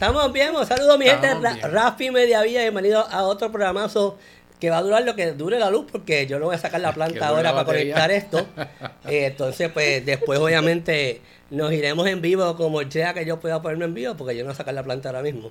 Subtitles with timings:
[0.00, 1.28] Estamos bien, saludos mi gente,
[1.60, 4.16] Rafi Mediavilla, bienvenido a otro programazo
[4.58, 6.80] que va a durar lo que dure la luz, porque yo no voy a sacar
[6.80, 8.46] la planta ahora para conectar esto.
[9.04, 13.84] Eh, entonces, pues después obviamente nos iremos en vivo como sea que yo pueda ponerme
[13.84, 15.50] en vivo, porque yo no voy a sacar la planta ahora mismo.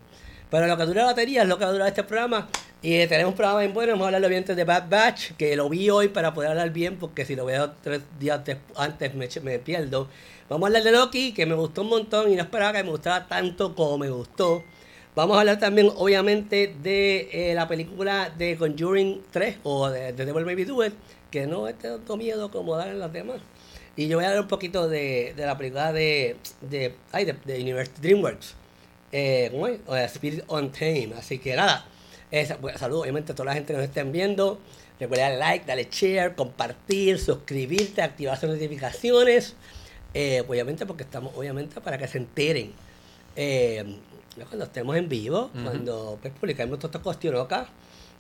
[0.49, 2.47] Pero lo que dura la batería es lo que va a durar este programa.
[2.81, 5.69] Y tenemos un programa bien bueno, vamos a hablar bien de Bad Batch, que lo
[5.69, 8.41] vi hoy para poder hablar bien, porque si lo veo tres días
[8.75, 10.07] antes me, me pierdo.
[10.49, 12.89] Vamos a hablar de Loki, que me gustó un montón y no esperaba que me
[12.89, 14.63] gustara tanto como me gustó.
[15.13, 20.25] Vamos a hablar también, obviamente, de eh, la película de Conjuring 3 o de, de
[20.25, 20.93] Devil Maybe Do It,
[21.29, 23.41] que no es tanto miedo como dar en las demás.
[23.97, 27.33] Y yo voy a hablar un poquito de, de la película de, de, ay, de,
[27.33, 28.55] de Universal DreamWorks,
[29.11, 29.51] eh,
[30.13, 31.13] Spirit on Tame.
[31.17, 31.85] Así que nada,
[32.61, 34.59] pues, saludos obviamente a toda la gente que nos estén viendo.
[34.99, 39.55] Recuerda darle like, darle share, compartir, suscribirte, activar sus notificaciones.
[40.13, 42.73] Eh, obviamente porque estamos, obviamente, para que se enteren.
[43.35, 43.97] Eh,
[44.47, 47.67] cuando estemos en vivo, cuando pues, publicamos todas estas cuestiones acá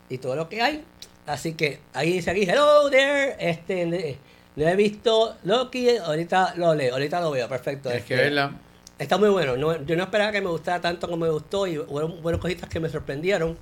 [0.09, 0.83] y todo lo que hay.
[1.25, 4.17] Así que ahí dice aquí, hello there, este,
[4.55, 7.89] no he visto Loki, ahorita lo leo, ahorita lo veo, perfecto.
[7.89, 8.53] Es este, que verla.
[8.99, 12.07] Está muy bueno, yo no esperaba que me gustara tanto como me gustó y hubo
[12.21, 13.57] buenas cositas que me sorprendieron.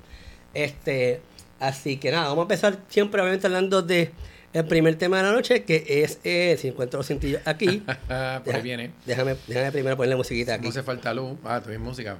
[0.53, 1.21] Este,
[1.59, 4.11] así que nada, vamos a empezar siempre obviamente hablando de
[4.53, 7.83] el primer tema de la noche, que es, eh, si encuentro los cintillos aquí.
[8.43, 8.91] Por ahí viene.
[9.05, 10.63] Déjame, déjame primero ponerle musiquita aquí.
[10.63, 11.37] No hace falta luz.
[11.43, 12.17] Ah, tuviste música.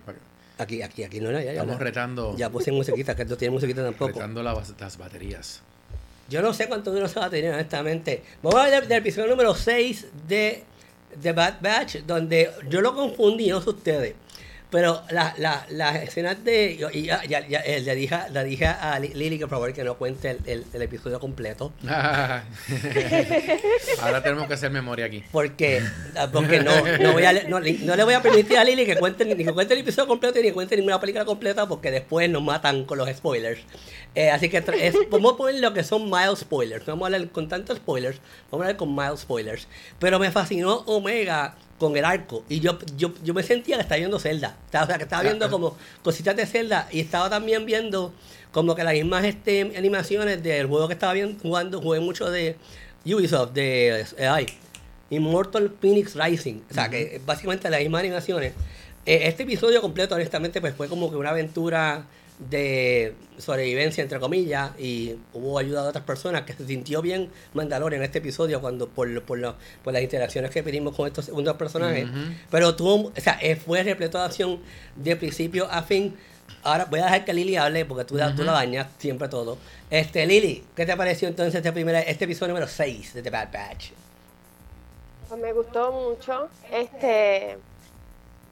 [0.60, 1.20] Aquí, aquí, aquí.
[1.20, 2.36] No, no, ya, Estamos retando.
[2.38, 4.14] Ya puse musiquita, que no tiene musiquita tampoco.
[4.14, 5.64] Retando las baterías.
[6.30, 8.22] Yo no sé cuánto dura esa batería, honestamente.
[8.44, 10.64] Vamos a hablar del, episodio número 6 de
[11.22, 14.16] The Bad Batch, donde yo lo confundí, no sé ustedes.
[14.70, 16.78] Pero las la, la escenas de.
[16.94, 19.86] Y ya, ya, ya eh, le, dije, le dije a Lili que por favor que
[19.86, 21.72] no cuente el, el, episodio completo.
[24.02, 25.24] Ahora tenemos que hacer memoria aquí.
[25.32, 25.82] Porque,
[26.18, 28.98] ah, porque no, no, voy a, no, no, le voy a permitir a Lili que
[28.98, 32.30] cuente, ni que cuente el episodio completo ni que cuente ninguna película completa porque después
[32.30, 33.62] nos matan con los spoilers.
[34.16, 36.86] Eh, así que es, vamos a poner lo que son mild spoilers.
[36.86, 38.20] Vamos a hablar con tantos spoilers.
[38.52, 39.68] Vamos a hablar con mild spoilers.
[40.00, 42.44] Pero me fascinó Omega con el arco.
[42.50, 44.58] Y yo, yo, yo me sentía que estaba viendo Zelda.
[44.68, 46.88] O sea, que estaba viendo ah, como cositas de Zelda.
[46.92, 48.14] Y estaba también viendo
[48.52, 51.82] como que las mismas este, animaciones del juego que estaba viendo, jugando.
[51.82, 52.56] Jugué mucho de
[53.06, 54.46] Ubisoft, de eh,
[55.10, 56.62] Immortal Phoenix Rising.
[56.70, 58.54] O sea, que básicamente las mismas animaciones.
[59.06, 62.06] Eh, este episodio completo, honestamente, pues fue como que una aventura
[62.40, 68.02] de sobrevivencia, entre comillas, y hubo ayuda de otras personas que se sintió bien Mandalorian
[68.02, 72.08] en este episodio cuando por, por, por las interacciones que pedimos con estos segundos personajes.
[72.52, 74.60] Pero tuvo, o sea, eh, fue repleto de acción
[74.96, 76.16] de principio a fin.
[76.64, 79.58] Ahora voy a dejar que Lili hable porque tú, tú la dañas siempre todo.
[79.90, 83.52] Este, Lili, ¿qué te pareció entonces este, primer, este episodio número 6 de The Bad
[83.52, 83.92] Batch?
[85.28, 86.50] Pues me gustó mucho.
[86.72, 87.58] Este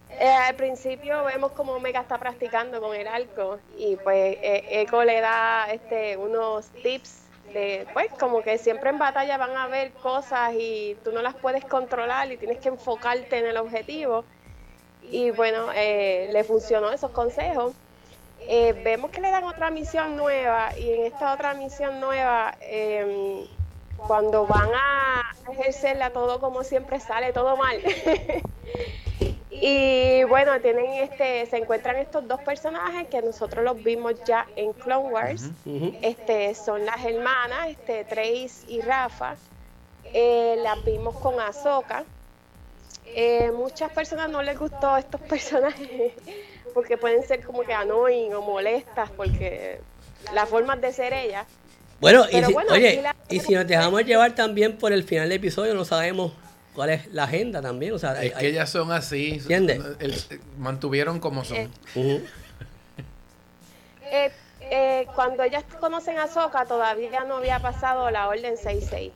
[0.10, 5.04] eh, al principio vemos como Omega está practicando con el arco y pues eh, Echo
[5.04, 7.24] le da este unos tips
[7.54, 11.36] de pues como que siempre en batalla van a haber cosas y tú no las
[11.36, 14.24] puedes controlar y tienes que enfocarte en el objetivo.
[15.04, 17.74] Y bueno eh, le funcionó esos consejos.
[18.48, 23.48] Vemos que le dan otra misión nueva y en esta otra misión nueva em,
[23.98, 27.82] cuando van a ejercerla todo como siempre sale todo mal
[29.62, 34.74] Y bueno, tienen este, se encuentran estos dos personajes que nosotros los vimos ya en
[34.74, 35.50] Clone Wars.
[36.02, 39.36] Este, son las hermanas, este, Trace y Rafa.
[40.14, 42.04] Eh, las vimos con Ahsoka.
[43.08, 46.14] Eh, muchas personas no les gustó estos personajes
[46.74, 49.80] porque pueden ser como que annoying o molestas porque
[50.34, 51.46] las formas de ser ellas.
[52.02, 55.74] Bueno, y si, oye, y si nos dejamos llevar también por el final del episodio,
[55.74, 56.34] no sabemos
[56.76, 57.94] cuál es la agenda también.
[57.94, 59.34] O sea, es que ellas son así.
[59.34, 59.80] ¿Entiendes?
[60.60, 61.58] mantuvieron como son.
[61.58, 62.22] Eh,
[64.12, 64.32] eh,
[64.62, 69.12] eh, cuando ellas conocen a Soca todavía no había pasado la orden 6-6.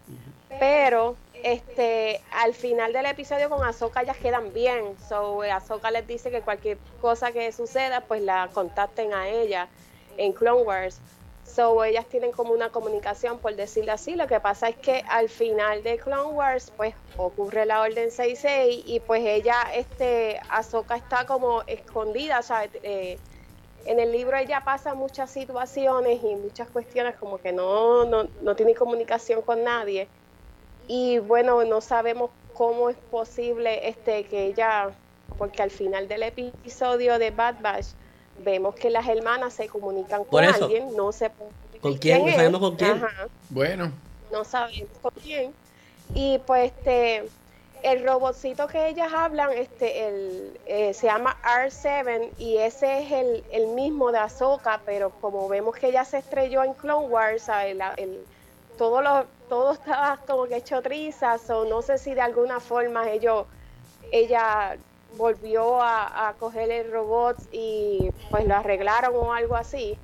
[0.59, 4.95] Pero este al final del episodio con Azoka ellas quedan bien.
[5.07, 9.67] So Azoka les dice que cualquier cosa que suceda, pues la contacten a ella
[10.17, 10.99] en Clone Wars.
[11.53, 14.15] So, ellas tienen como una comunicación, por decirlo así.
[14.15, 18.83] Lo que pasa es que al final de Clone Wars, pues ocurre la Orden 66
[18.85, 23.17] y pues ella, este, Ahsoka está como escondida, o sea, eh,
[23.85, 28.55] en el libro ella pasa muchas situaciones y muchas cuestiones como que no, no, no
[28.55, 30.07] tiene comunicación con nadie.
[30.87, 34.91] Y bueno, no sabemos cómo es posible este que ella,
[35.37, 37.87] porque al final del episodio de Bad Batch,
[38.43, 41.31] vemos que las hermanas se comunican con alguien, no sé
[41.81, 43.01] con quién, no sabemos con quién.
[43.49, 43.91] Bueno.
[44.31, 45.53] No sabemos con quién.
[46.13, 47.29] Y pues este
[47.83, 53.43] el robotcito que ellas hablan, este, el, eh, se llama R7 y ese es el,
[53.51, 57.81] el, mismo de Ahsoka, pero como vemos que ella se estrelló en Clone Wars, el,
[57.97, 58.25] el,
[58.77, 63.09] todo, lo, todo estaba como que hecho trizas, o no sé si de alguna forma
[63.09, 63.45] ellos,
[64.11, 64.77] ella
[65.19, 69.97] volvió a, coger el robot y pues lo arreglaron o algo así,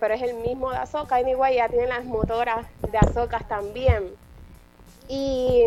[0.00, 4.10] pero es el mismo de Ahsoka, anyway, ya tienen las motoras de Ahsoka también.
[5.08, 5.66] Y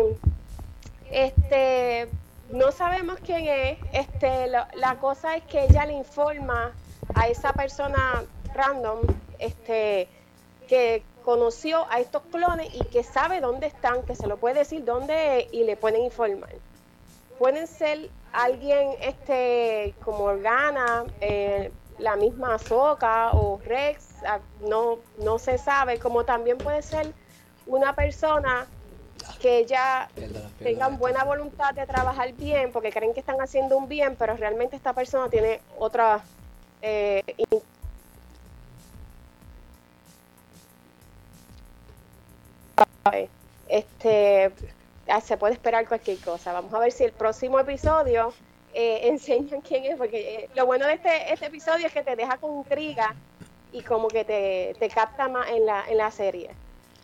[1.10, 2.08] este,
[2.50, 3.78] no sabemos quién es.
[3.92, 6.72] Este, la cosa es que ella le informa
[7.14, 8.24] a esa persona
[8.54, 9.00] random,
[9.38, 10.08] este,
[10.68, 14.84] que conoció a estos clones y que sabe dónde están, que se lo puede decir
[14.84, 16.50] dónde y le pueden informar.
[17.38, 25.38] Pueden ser alguien este, como Organa, eh, la misma Soca o Rex, ah, no, no
[25.38, 27.12] se sabe, como también puede ser
[27.66, 28.66] una persona
[29.40, 30.08] que ella
[30.62, 34.76] tengan buena voluntad de trabajar bien porque creen que están haciendo un bien, pero realmente
[34.76, 36.22] esta persona tiene otra
[36.82, 37.22] eh,
[43.68, 44.52] este
[45.22, 46.52] se puede esperar cualquier cosa.
[46.52, 48.32] Vamos a ver si el próximo episodio
[48.74, 52.16] eh, enseñan quién es, porque eh, lo bueno de este, este episodio es que te
[52.16, 53.14] deja con intriga
[53.72, 56.50] y como que te, te capta más en la, en la serie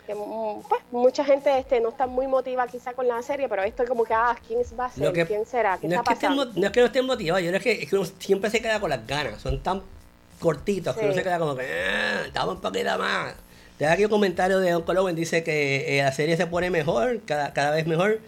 [0.07, 3.63] que mm, pues, mucha gente este, no está muy motivada quizá con la serie, pero
[3.63, 5.27] esto es como que, ah, ¿quién va a ser?
[5.27, 5.79] ¿Quién será?
[5.83, 8.07] no, es que no es que no estén motivados, yo creo que, es que uno
[8.19, 9.83] siempre se queda con las ganas, son tan
[10.39, 13.35] cortitos que uno se queda como que, ah, dame un poquito más.
[13.79, 17.21] Te aquí un comentario de Don Colowen, dice que eh, la serie se pone mejor,
[17.25, 18.21] cada, cada vez mejor.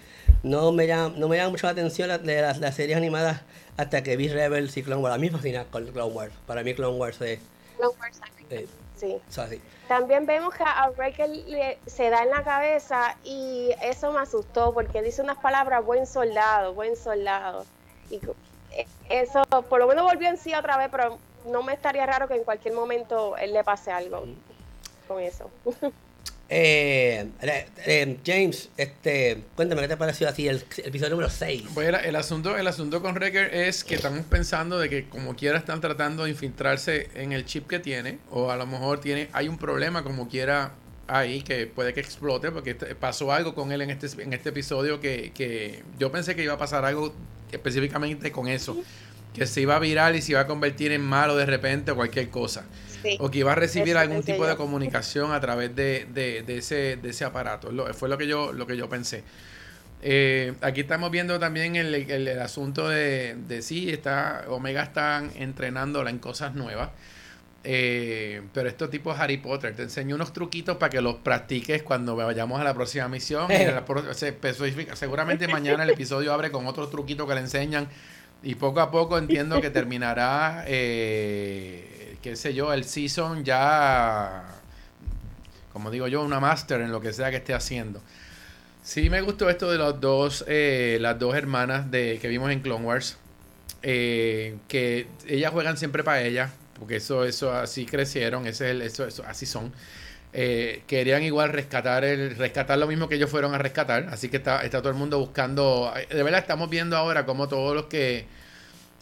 [0.42, 3.42] No me llama, no me llama mucho la atención la, las, series animadas
[3.76, 5.14] hasta que vi Rebels y Clone Wars.
[5.14, 6.32] A mí me fascina con Clone Wars.
[6.46, 7.40] Para mí Clone Wars es...
[7.76, 8.20] Clone Wars,
[8.50, 9.20] eh, sí.
[9.36, 9.60] así.
[9.88, 11.30] También vemos que a Breaker
[11.86, 16.74] se da en la cabeza y eso me asustó porque dice unas palabras buen soldado,
[16.74, 17.66] buen soldado.
[18.10, 18.20] Y
[19.08, 22.34] eso por lo menos volvió en sí otra vez, pero no me estaría raro que
[22.34, 24.24] en cualquier momento él le pase algo
[25.06, 25.50] con eso.
[26.48, 27.26] Eh,
[27.86, 31.64] eh, James, este, cuéntame qué te pareció así el, episodio número 6.
[31.72, 35.58] Pues el, asunto, el asunto con Wrecker es que estamos pensando de que como quiera
[35.58, 39.48] están tratando de infiltrarse en el chip que tiene, o a lo mejor tiene, hay
[39.48, 40.72] un problema como quiera
[41.06, 44.50] ahí que puede que explote, porque este, pasó algo con él en este, en este
[44.50, 47.14] episodio que, que yo pensé que iba a pasar algo
[47.52, 48.76] específicamente con eso,
[49.32, 51.96] que se iba a virar y se iba a convertir en malo de repente o
[51.96, 52.64] cualquier cosa
[53.18, 57.24] o que iba a recibir algún tipo de comunicación a través de, ese, de ese
[57.24, 57.70] aparato.
[57.94, 59.22] fue lo que yo, lo que yo pensé.
[60.06, 66.10] Eh, aquí estamos viendo también el, el, asunto de, de sí, está, Omega están entrenándola
[66.10, 66.90] en cosas nuevas.
[67.66, 72.14] Eh, pero esto tipo Harry Potter, te enseño unos truquitos para que los practiques cuando
[72.14, 73.48] vayamos a la próxima misión.
[74.94, 77.88] seguramente mañana el episodio abre con otros truquitos que le enseñan
[78.42, 81.93] y poco a poco entiendo que terminará eh,
[82.24, 84.44] qué sé yo, el season ya,
[85.74, 88.00] como digo yo, una master en lo que sea que esté haciendo.
[88.82, 92.60] Sí me gustó esto de los dos, eh, las dos hermanas de, que vimos en
[92.60, 93.18] Clone Wars.
[93.82, 98.80] Eh, que ellas juegan siempre para ellas, porque eso, eso así crecieron, ese es el,
[98.80, 99.74] eso, eso, así son.
[100.32, 104.38] Eh, querían igual rescatar el, rescatar lo mismo que ellos fueron a rescatar, así que
[104.38, 108.24] está, está todo el mundo buscando, de verdad estamos viendo ahora como todos los que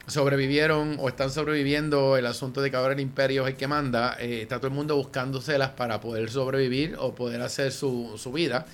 [0.06, 4.16] sobrevivieron o están sobreviviendo el asunto de que ahora el imperio es el que manda,
[4.20, 8.66] eh, está todo el mundo buscándoselas para poder sobrevivir o poder hacer su, su vida.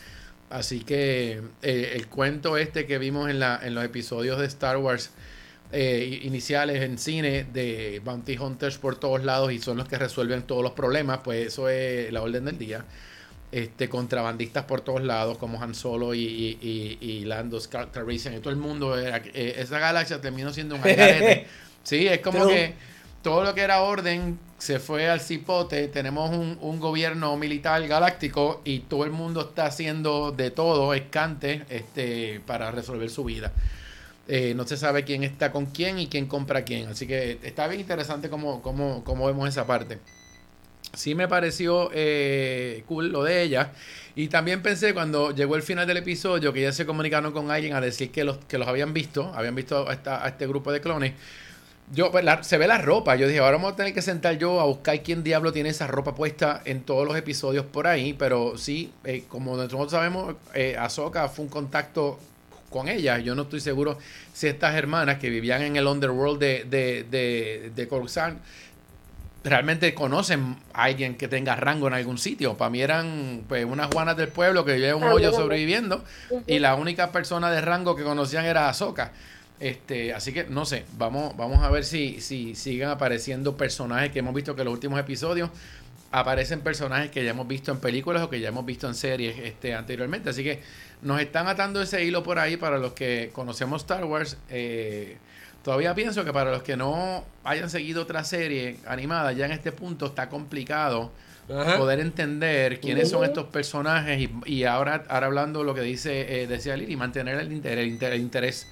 [0.51, 4.79] Así que eh, el cuento este que vimos en, la, en los episodios de Star
[4.79, 5.11] Wars
[5.73, 10.43] eh, iniciales en cine de Bounty Hunters por todos lados y son los que resuelven
[10.43, 12.85] todos los problemas, pues eso es la orden del día
[13.51, 17.59] este, contrabandistas por todos lados, como Han Solo y, y, y, Lando
[17.93, 18.99] Calrissian y todo el mundo.
[18.99, 21.47] Eh, esa galaxia terminó siendo un algarete.
[21.83, 22.75] sí, es como que
[23.23, 25.89] todo lo que era orden se fue al cipote.
[25.89, 31.65] Tenemos un, un, gobierno militar galáctico y todo el mundo está haciendo de todo, escante,
[31.71, 33.53] este, para resolver su vida.
[34.27, 36.89] Eh, no se sabe quién está con quién y quién compra quién.
[36.89, 39.99] Así que está bien interesante cómo, cómo, cómo vemos esa parte
[40.95, 43.73] sí me pareció eh, cool lo de ella.
[44.15, 47.75] Y también pensé cuando llegó el final del episodio que ya se comunicaron con alguien
[47.75, 50.81] a decir que los, que los habían visto, habían visto a, esta, este grupo de
[50.81, 51.13] clones.
[51.93, 53.17] Yo, pues, se ve la ropa.
[53.17, 55.87] Yo dije, ahora vamos a tener que sentar yo a buscar quién diablo tiene esa
[55.87, 58.13] ropa puesta en todos los episodios por ahí.
[58.13, 62.19] Pero sí, eh, como nosotros sabemos, eh, Ahsoka fue un contacto
[62.71, 63.19] con ella.
[63.19, 63.99] Yo no estoy seguro
[64.35, 68.39] si estas hermanas que vivían en el underworld de, de, de, de Coruscant
[69.49, 72.57] realmente conocen a alguien que tenga rango en algún sitio.
[72.57, 76.05] Para mí eran pues unas Juanas del pueblo que vivían un hoyo sobreviviendo
[76.47, 79.13] y la única persona de rango que conocían era Ahsoka.
[79.61, 84.21] Este, así que no sé, vamos, vamos a ver si, si siguen apareciendo personajes que
[84.21, 85.51] hemos visto que en los últimos episodios
[86.11, 89.39] aparecen personajes que ya hemos visto en películas o que ya hemos visto en series
[89.39, 90.31] este, anteriormente.
[90.31, 90.63] Así que
[91.03, 94.37] nos están atando ese hilo por ahí para los que conocemos Star Wars.
[94.49, 95.17] Eh,
[95.69, 99.71] todavía pienso que para los que no hayan seguido otra serie animada, ya en este
[99.71, 101.13] punto está complicado
[101.47, 106.75] poder entender quiénes son estos personajes y, ahora, ahora hablando lo que dice, eh, decía
[106.75, 108.67] Lili, mantener el, el interés.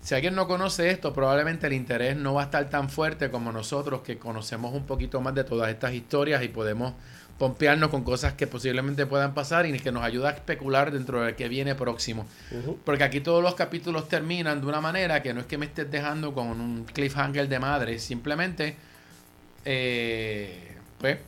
[0.00, 3.50] Si alguien no conoce esto, probablemente el interés no va a estar tan fuerte como
[3.50, 6.92] nosotros que conocemos un poquito más de todas estas historias y podemos
[7.38, 11.34] pompearnos con cosas que posiblemente puedan pasar y que nos ayuda a especular dentro de
[11.34, 12.26] que viene próximo.
[12.84, 15.90] Porque aquí todos los capítulos terminan de una manera que no es que me estés
[15.90, 18.76] dejando con un cliffhanger de madre, simplemente,
[19.64, 21.18] eh, pues,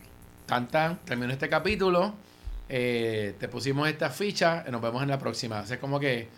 [0.46, 2.14] tan tan, terminó este capítulo,
[2.68, 5.64] eh, te pusimos esta ficha, y nos vemos en la próxima.
[5.68, 6.28] es como que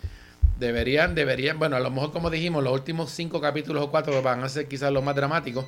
[0.59, 4.43] Deberían, deberían, bueno, a lo mejor como dijimos, los últimos cinco capítulos o cuatro van
[4.43, 5.65] a ser quizás los más dramáticos,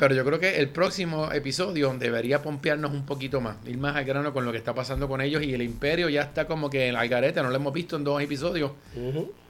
[0.00, 4.06] pero yo creo que el próximo episodio debería pompearnos un poquito más, ir más al
[4.06, 6.88] grano con lo que está pasando con ellos y el imperio ya está como que
[6.88, 8.72] en la gareta, no lo hemos visto en dos episodios.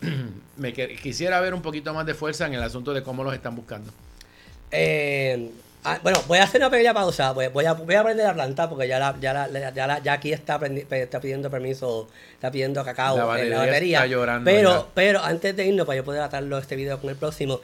[0.56, 3.54] Me quisiera ver un poquito más de fuerza en el asunto de cómo los están
[3.54, 3.92] buscando.
[4.72, 5.52] Eh,
[5.82, 7.32] Ah, bueno, voy a hacer una pequeña pausa.
[7.32, 10.30] Voy, a, voy a aprender a plantar porque ya la, ya la, ya, ya aquí
[10.30, 10.60] está,
[10.90, 13.98] está pidiendo permiso, está pidiendo cacao en la batería.
[13.98, 17.16] Está llorando pero, pero antes de irnos, para yo poder atarlo este video con el
[17.16, 17.62] próximo,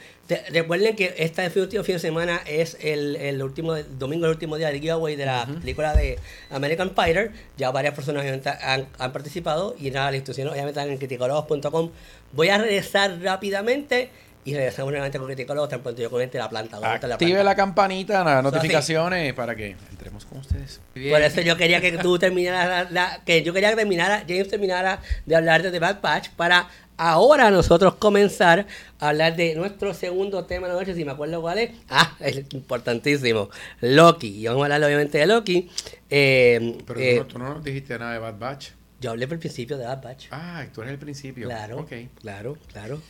[0.50, 4.68] recuerden que este último fin de semana es el, el último domingo, el último día
[4.68, 6.18] de giveaway de la película de
[6.50, 7.32] American Fighter.
[7.58, 8.24] Ya varias personas
[8.62, 11.90] han, han participado y nada, las instrucciones obviamente están en criticologos.com.
[12.32, 14.10] Voy a regresar rápidamente
[14.46, 16.78] y regresamos nuevamente con Criticólogos tan pronto yo comente la planta.
[16.80, 20.80] Active la, campanita, las notificaciones para que entremos con ustedes.
[20.94, 25.00] Por eso yo quería que tú terminaras, la, que yo quería que terminara, James terminara
[25.26, 28.68] de hablar de The Bad Patch para ahora nosotros comenzar
[29.00, 31.72] a hablar de nuestro segundo tema de la noche, si me acuerdo cuál es.
[31.88, 33.50] Ah, es importantísimo.
[33.80, 34.28] Loki.
[34.28, 35.68] Y vamos a hablar obviamente de Loki.
[36.08, 38.68] Eh, Pero tú, no, eh, tú no nos dijiste nada de Bad Batch.
[39.00, 40.26] Yo hablé por el principio de Bad Batch.
[40.30, 41.48] Ah, tú eres el principio.
[41.48, 42.08] Claro, okay.
[42.20, 43.02] claro, claro.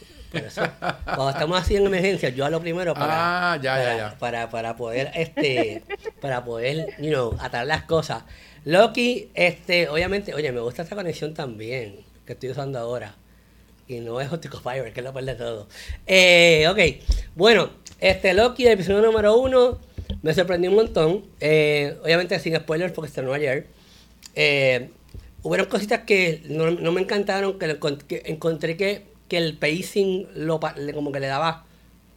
[1.05, 4.19] Cuando estamos así en emergencia, yo lo primero para, ah, ya, ya, ya.
[4.19, 5.83] para, para poder, este,
[6.21, 8.25] para poder, you know, atar las cosas.
[8.65, 13.15] Loki, este, obviamente, oye, me gusta esta conexión también que estoy usando ahora.
[13.89, 15.69] Y no es Optical Fiber, que es lo peor de todo.
[16.07, 17.07] Eh, ok,
[17.37, 19.79] bueno, este Loki, el episodio número uno,
[20.23, 21.25] me sorprendió un montón.
[21.41, 23.69] Eh, obviamente sin spoilers porque estrenó ayer.
[24.35, 24.91] Eh,
[25.43, 27.79] hubieron cositas que no, no me encantaron, que,
[28.09, 30.61] que encontré que que el pacing lo,
[30.95, 31.65] como que le daba,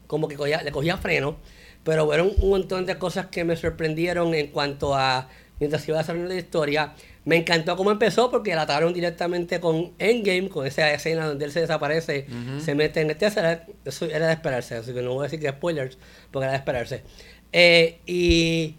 [0.08, 1.38] como que le cogía freno,
[1.84, 6.02] pero fueron un montón de cosas que me sorprendieron en cuanto a, mientras iba a
[6.02, 6.94] hacer la historia,
[7.26, 11.52] me encantó cómo empezó porque la ataron directamente con Endgame, con esa escena donde él
[11.52, 12.28] se desaparece,
[12.64, 15.50] se mete en este eso era de esperarse, así que no voy a decir que
[15.50, 15.98] spoilers,
[16.32, 17.04] porque era de esperarse.
[17.52, 18.76] Eh, y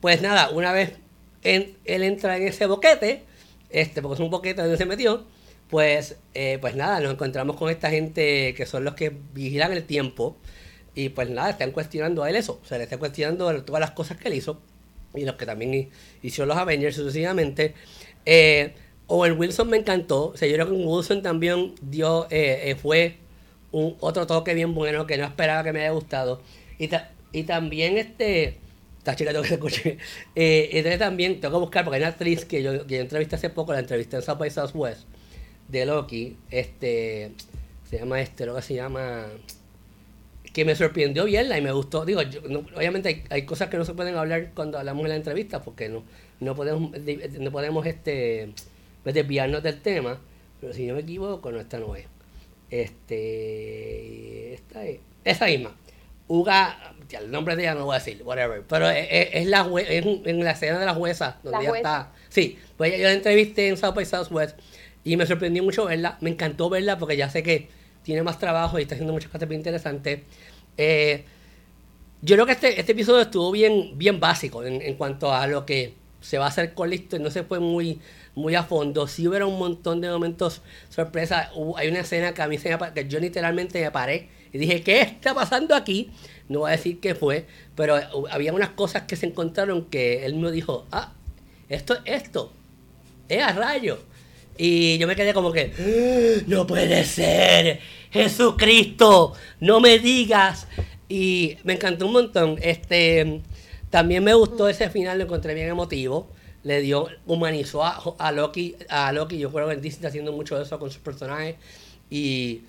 [0.00, 0.92] pues nada, una vez
[1.42, 3.22] él entra en ese boquete,
[3.70, 5.24] este, porque es un boquete donde se metió,
[5.68, 9.84] pues, eh, pues nada, nos encontramos con esta gente que son los que vigilan el
[9.84, 10.36] tiempo.
[10.94, 12.60] Y pues nada, están cuestionando a él eso.
[12.62, 14.60] O sea, le están cuestionando todas las cosas que él hizo.
[15.14, 15.90] Y los que también
[16.22, 17.74] hicieron los Avengers sucesivamente.
[18.26, 18.74] Eh,
[19.06, 20.28] Owen Wilson me encantó.
[20.28, 23.18] O sea, yo creo que Wilson también dio, eh, eh, fue
[23.72, 26.42] un otro toque bien bueno que no esperaba que me haya gustado.
[26.78, 26.88] Y,
[27.32, 28.58] y también este.
[28.98, 29.96] Esta chica tengo que escuchar.
[30.34, 33.36] Eh, entonces también tengo que buscar, porque hay una actriz que yo, que yo entrevisté
[33.36, 35.02] hace poco, la entrevisté en South by Southwest
[35.78, 37.32] de Loki, este,
[37.88, 39.26] se llama este, lo que se llama,
[40.52, 42.04] que me sorprendió bien y me gustó.
[42.04, 42.20] Digo,
[42.76, 46.04] obviamente hay, cosas que no se pueden hablar cuando hablamos en la entrevista porque no,
[46.40, 46.92] no podemos,
[47.38, 48.52] no podemos este,
[49.04, 50.18] desviarnos del tema,
[50.60, 52.06] pero si no me equivoco, no, esta no es.
[52.70, 55.76] Este, esta es, esa misma.
[56.26, 60.52] Uga, el nombre de ella no voy a decir, whatever, pero es, la en la
[60.52, 62.12] escena de la jueza, donde ella está.
[62.30, 64.58] Sí, pues yo la entrevisté en South by Southwest
[65.04, 67.68] y me sorprendió mucho verla, me encantó verla porque ya sé que
[68.02, 70.20] tiene más trabajo y está haciendo muchas cosas bien interesantes.
[70.76, 71.24] Eh,
[72.22, 75.94] yo creo que este, este episodio estuvo bien, bien básico en, cuanto a lo que
[76.20, 78.00] se va a hacer con la historia, no se fue muy,
[78.34, 79.06] muy a fondo.
[79.06, 81.50] Sí hubo un montón de momentos sorpresa.
[81.76, 84.82] hay una escena que a mí se me que yo literalmente me paré y dije,
[84.82, 86.12] ¿qué está pasando aquí?
[86.48, 87.96] No voy a decir qué fue, pero
[88.30, 91.12] había unas cosas que se encontraron que él me dijo, ah,
[91.68, 92.52] esto, esto,
[93.28, 93.98] es a rayo.
[94.56, 96.44] Y yo me quedé como que, ¡Ah!
[96.46, 97.80] no puede ser,
[98.10, 100.68] Jesucristo, no me digas.
[101.08, 102.58] Y me encantó un montón.
[102.62, 103.40] Este,
[103.90, 106.28] También me gustó ese final, lo encontré bien emotivo.
[106.62, 109.38] Le dio, humanizó a, Loki, a Loki.
[109.38, 111.56] Yo creo que Disney está haciendo mucho eso con sus personajes.
[112.10, 112.62] Y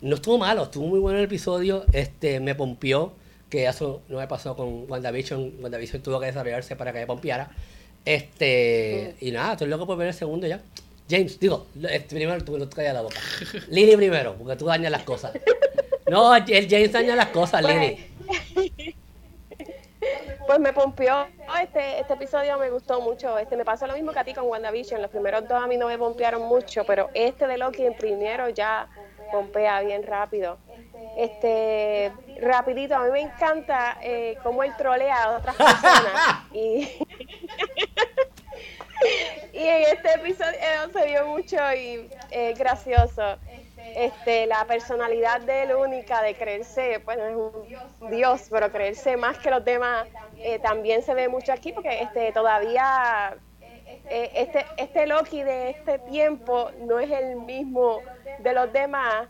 [0.00, 1.84] no estuvo malo, estuvo muy bueno el episodio.
[1.92, 3.12] Este, me pompió,
[3.50, 5.54] que eso no me pasó con WandaVision.
[5.60, 7.50] WandaVision tuvo que desarrollarse para que me pompiara.
[8.04, 10.62] Este, y nada, estoy loco por ver el segundo ya.
[11.12, 13.20] James, digo, este, primero tú no te callas la boca.
[13.68, 15.32] Lili primero, porque tú dañas las cosas.
[16.10, 18.06] No, el James daña las cosas, Lili.
[20.46, 21.28] Pues me pompeó
[21.62, 23.38] este, este episodio, me gustó mucho.
[23.38, 25.00] Este me pasó lo mismo que a ti con WandaVision.
[25.00, 28.48] Los primeros dos a mí no me pompearon mucho, pero este de Loki en primero
[28.48, 28.88] ya
[29.30, 30.58] pompea bien rápido.
[31.16, 36.44] Este, rapidito, a mí me encanta eh, cómo él trolea a otras personas.
[36.52, 36.88] y,
[39.52, 43.38] y en este episodio eh, se vio mucho y es gracioso
[43.96, 49.38] este, la personalidad de él única, de creerse, pues es un dios, pero creerse más
[49.38, 50.06] que los demás,
[50.38, 53.36] eh, también se ve mucho aquí porque este, todavía
[54.08, 58.00] eh, este, este Loki de este tiempo no es el mismo
[58.38, 59.28] de los demás.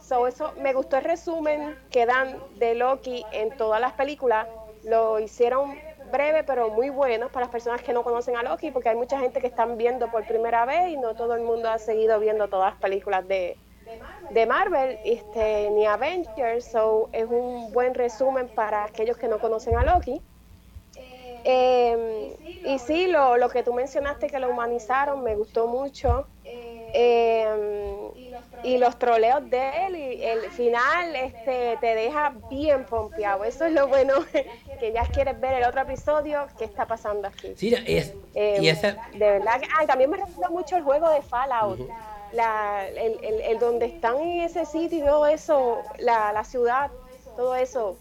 [0.00, 4.46] So, eso me gustó el resumen que dan de Loki en todas las películas.
[4.84, 5.78] Lo hicieron
[6.12, 9.18] breve pero muy bueno para las personas que no conocen a Loki, porque hay mucha
[9.18, 12.46] gente que están viendo por primera vez y no todo el mundo ha seguido viendo
[12.48, 13.56] todas las películas de,
[14.30, 19.76] de Marvel este, ni Avengers, so es un buen resumen para aquellos que no conocen
[19.76, 20.22] a Loki.
[21.44, 26.28] Em, y sí, lo, lo, que tú mencionaste que lo humanizaron me gustó mucho.
[26.44, 28.31] Em,
[28.64, 33.44] y los troleos de él y el final este te deja bien pompeado.
[33.44, 34.14] Eso es lo bueno
[34.80, 37.52] que ya quieres ver el otro episodio que está pasando aquí.
[37.56, 38.76] Sí, es, y em,
[39.14, 41.80] De verdad que también me recuerda mucho el juego de Fallout
[42.32, 46.90] la, el, el, donde están en ese sitio y todo eso, la, la ciudad,
[47.36, 47.96] todo eso.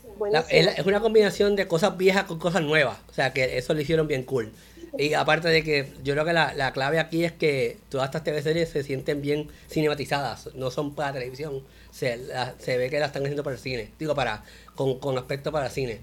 [0.50, 2.98] es, una combinación de cosas viejas con cosas nuevas.
[3.10, 4.52] O sea, que eso lo hicieron bien cool.
[4.98, 8.24] Y aparte de que yo creo que la, la clave aquí es que todas estas
[8.24, 11.64] TV series se sienten bien cinematizadas, no son para televisión.
[11.92, 12.20] Se,
[12.60, 14.44] se ve que las están haciendo para el cine, digo, para
[14.76, 16.02] con, con aspecto para el cine.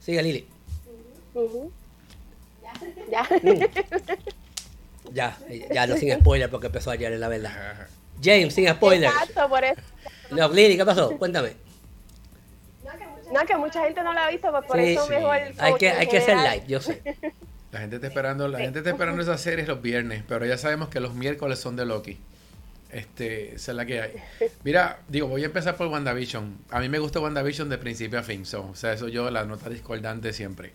[0.00, 0.46] Sigue Lili.
[3.10, 3.22] Ya.
[3.42, 3.64] Mm.
[5.12, 5.36] Ya,
[5.72, 7.88] ya no sin spoiler porque empezó ayer, la verdad.
[8.22, 9.10] James, sin spoiler.
[9.10, 9.80] Exacto, por eso.
[10.30, 11.16] No, Lili, ¿qué pasó?
[11.18, 11.54] Cuéntame.
[13.32, 15.38] No, que mucha gente no la ha visto, pues por eso mejor.
[15.58, 17.02] Hay que, hay que hacer live, yo sé.
[17.72, 20.88] La gente está esperando, la gente está esperando esas series los viernes, pero ya sabemos
[20.88, 22.18] que los miércoles son de Loki.
[22.90, 24.12] Este, esa es la que hay.
[24.64, 26.58] Mira, digo, voy a empezar por WandaVision.
[26.70, 29.70] A mí me gusta WandaVision de principio a fin, o sea, eso yo la nota
[29.70, 30.72] discordante siempre.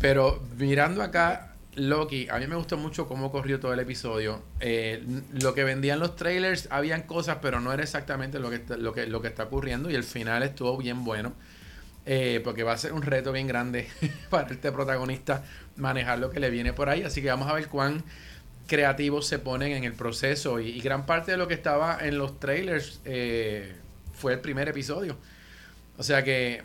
[0.00, 4.42] Pero mirando acá, Loki, a mí me gustó mucho cómo corrió todo el episodio.
[4.60, 5.04] Eh,
[5.40, 9.06] lo que vendían los trailers, habían cosas, pero no era exactamente lo que, lo que,
[9.06, 9.90] lo que está ocurriendo.
[9.90, 11.32] Y el final estuvo bien bueno.
[12.08, 13.88] Eh, porque va a ser un reto bien grande
[14.30, 15.42] para este protagonista
[15.74, 17.02] manejar lo que le viene por ahí.
[17.02, 18.04] Así que vamos a ver cuán
[18.68, 20.60] creativos se ponen en el proceso.
[20.60, 23.74] Y, gran parte de lo que estaba en los trailers eh,
[24.12, 25.16] fue el primer episodio.
[25.98, 26.62] O sea que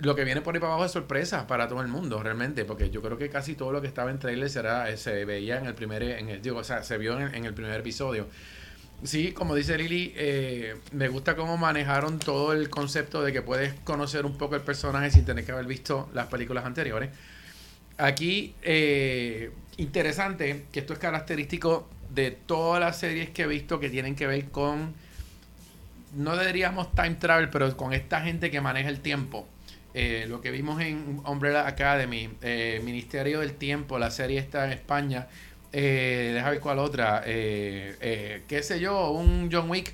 [0.00, 2.90] lo que viene por ahí para abajo es sorpresa para todo el mundo, realmente, porque
[2.90, 5.74] yo creo que casi todo lo que estaba en trailer será, se veía en el
[5.74, 8.28] primer, en el, digo, o sea, se vio en, el primer episodio.
[9.04, 13.74] Sí, como dice Lili, eh, me gusta cómo manejaron todo el concepto de que puedes
[13.84, 17.10] conocer un poco el personaje sin tener que haber visto las películas anteriores.
[17.96, 23.88] Aquí, eh, interesante, que esto es característico de todas las series que he visto que
[23.88, 24.94] tienen que ver con,
[26.16, 29.46] no diríamos time travel, pero con esta gente que maneja el tiempo
[29.94, 34.72] eh, lo que vimos en Umbrella Academy, eh, Ministerio del Tiempo, la serie está en
[34.72, 35.28] España,
[35.72, 39.92] eh, déjame ver cuál otra, eh, qué sé yo, un John Wick.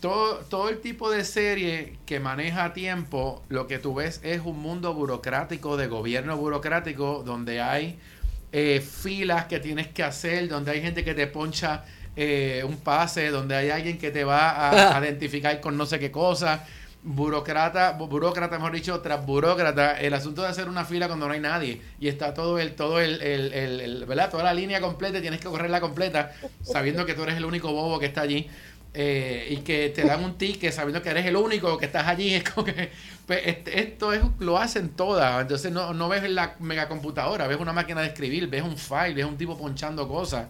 [0.00, 4.60] Todo, todo el tipo de serie que maneja tiempo, lo que tú ves es un
[4.60, 7.98] mundo burocrático, de gobierno burocrático, donde hay
[8.80, 11.84] filas que tienes que hacer, donde hay gente que te poncha
[12.16, 16.64] un pase, donde hay alguien que te va a identificar con no sé qué cosa
[17.08, 21.40] burócrata, burócrata, mejor dicho, tras burócrata, el asunto de hacer una fila cuando no hay
[21.40, 24.30] nadie y está todo el, todo el, el, el, ¿verdad?
[24.30, 27.72] Toda la línea completa y tienes que correrla completa sabiendo que tú eres el único
[27.72, 28.48] bobo que está allí.
[28.94, 32.34] Eh, y que te dan un ticket sabiendo que eres el único que estás allí,
[32.36, 32.90] es como que
[33.26, 38.00] pues, esto es, lo hacen todas, entonces no, no ves la megacomputadora, ves una máquina
[38.00, 40.46] de escribir, ves un file, ves un tipo ponchando cosas.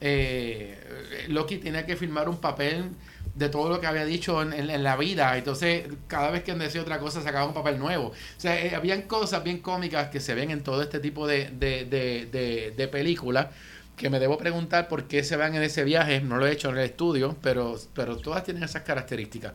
[0.00, 2.90] Eh, Loki tenía que firmar un papel
[3.34, 5.36] de todo lo que había dicho en, la vida.
[5.36, 8.08] Entonces, cada vez que decía otra cosa, sacaba un papel nuevo.
[8.08, 11.50] O sea, eh, habían cosas bien cómicas que se ven en todo este tipo de,
[11.50, 13.48] de, películas
[13.96, 16.20] que me debo preguntar por qué se van en ese viaje.
[16.20, 19.52] No lo he hecho en el estudio, pero, pero todas tienen esas características.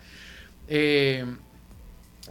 [0.67, 1.25] Eh,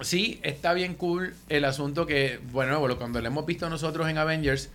[0.03, 4.69] sí, está bien cool el asunto que, bueno, cuando lo hemos visto nosotros en Avengers,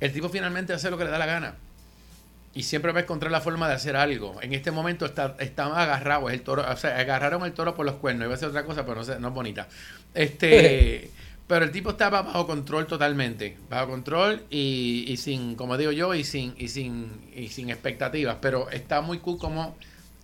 [0.00, 1.54] el tipo finalmente hace lo que le da la gana.
[2.54, 4.40] Y siempre va a encontrar la forma de hacer algo.
[4.42, 7.86] En este momento está, está agarrado, es el toro, o sea, agarraron el toro por
[7.86, 8.26] los cuernos.
[8.26, 9.68] Iba a ser otra cosa, pero no, sé, no es bonita.
[10.14, 11.10] Este,
[11.46, 13.56] pero el tipo estaba bajo control totalmente.
[13.68, 18.38] Bajo control y, y, sin, como digo yo, y sin, y sin, y sin expectativas.
[18.40, 19.76] Pero está muy cool como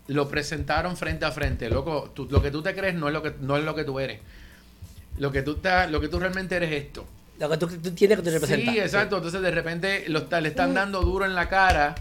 [0.08, 1.70] lo presentaron frente a frente.
[1.70, 3.98] Loco, lo que tú te crees no es lo que, no es lo que tú
[3.98, 4.20] eres.
[5.18, 7.06] Lo que tú, estás, lo que tú realmente eres esto.
[7.38, 8.74] Lo que tú, tienes que te representar.
[8.74, 9.16] Sí, exacto.
[9.16, 11.94] Entonces de repente lo, le están dando duro en la cara.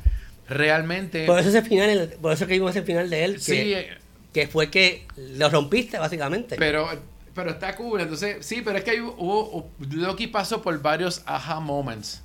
[0.50, 1.26] Realmente.
[1.26, 3.34] Por eso ese final, por eso que vimos ese final de él.
[3.36, 3.74] Que, sí.
[3.74, 3.98] Eh,
[4.34, 6.56] que fue que lo rompiste, básicamente.
[6.58, 6.90] Pero,
[7.34, 8.02] pero está cool.
[8.02, 12.22] Entonces, sí, pero es que hubo, Loki pasó por varios aha moments.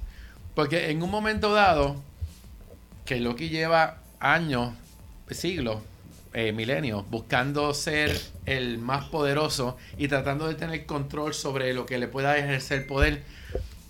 [0.54, 2.02] Porque en un momento dado,
[3.04, 4.72] que Loki lleva años
[5.30, 5.82] siglos,
[6.32, 11.98] eh, milenios, buscando ser el más poderoso y tratando de tener control sobre lo que
[11.98, 13.22] le pueda ejercer poder,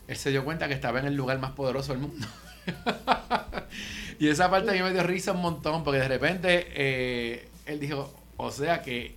[0.09, 2.27] él se dio cuenta que estaba en el lugar más poderoso del mundo.
[4.18, 7.81] y esa parte a mí me dio risa un montón, porque de repente eh, él
[7.81, 9.16] dijo, o sea que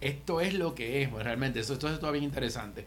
[0.00, 2.84] esto es lo que es, pues, realmente, eso, esto es todo bien interesante.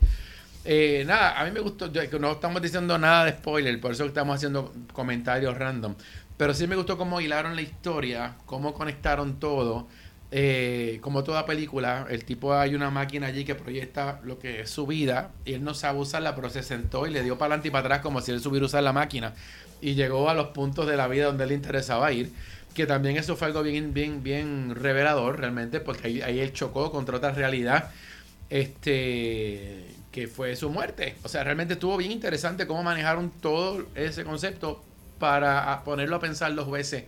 [0.64, 4.36] Eh, nada, a mí me gustó, no estamos diciendo nada de spoiler, por eso estamos
[4.36, 5.96] haciendo comentarios random.
[6.38, 9.88] Pero sí me gustó cómo hilaron la historia, cómo conectaron todo.
[10.34, 14.70] Eh, como toda película, el tipo hay una máquina allí que proyecta lo que es
[14.70, 17.68] su vida y él no sabe usarla, pero se sentó y le dio para adelante
[17.68, 19.34] y para atrás como si él subiera a usar la máquina
[19.82, 22.32] y llegó a los puntos de la vida donde le interesaba ir.
[22.74, 26.92] Que también eso fue algo bien, bien, bien revelador realmente, porque ahí, ahí él chocó
[26.92, 27.92] contra otra realidad.
[28.50, 31.16] Este que fue su muerte.
[31.24, 34.84] O sea, realmente estuvo bien interesante cómo manejaron todo ese concepto
[35.20, 37.06] para ponerlo a pensar dos veces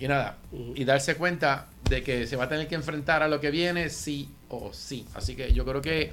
[0.00, 0.38] y, nada,
[0.74, 3.90] y darse cuenta de que se va a tener que enfrentar a lo que viene
[3.90, 5.06] sí o sí.
[5.14, 6.12] Así que yo creo que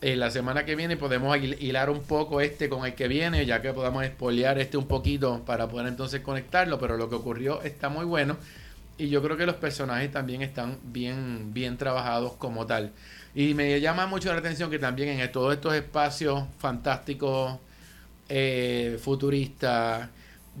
[0.00, 3.60] eh, la semana que viene podemos hilar un poco este con el que viene, ya
[3.60, 7.90] que podamos espolear este un poquito para poder entonces conectarlo, pero lo que ocurrió está
[7.90, 8.38] muy bueno
[8.96, 12.92] y yo creo que los personajes también están bien, bien trabajados como tal.
[13.34, 17.58] Y me llama mucho la atención que también en todos estos espacios fantásticos
[18.30, 20.10] eh, futurista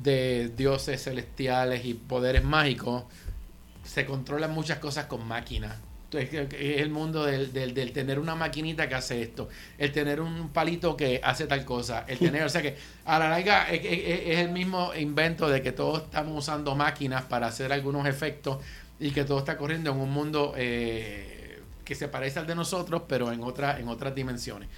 [0.02, 3.04] de dioses celestiales y poderes mágicos,
[3.84, 5.76] se controlan muchas cosas con máquinas.
[6.12, 10.96] Es el mundo del, del, tener una maquinita que hace esto, el tener un palito
[10.96, 14.94] que hace tal cosa, el tener, o sea que a la larga es, el mismo
[14.94, 18.56] invento de que todos estamos usando máquinas para hacer algunos efectos
[18.98, 23.02] y que todo está corriendo en un mundo eh, que se parece al de nosotros,
[23.06, 24.68] pero en, otra, en otras dimensiones.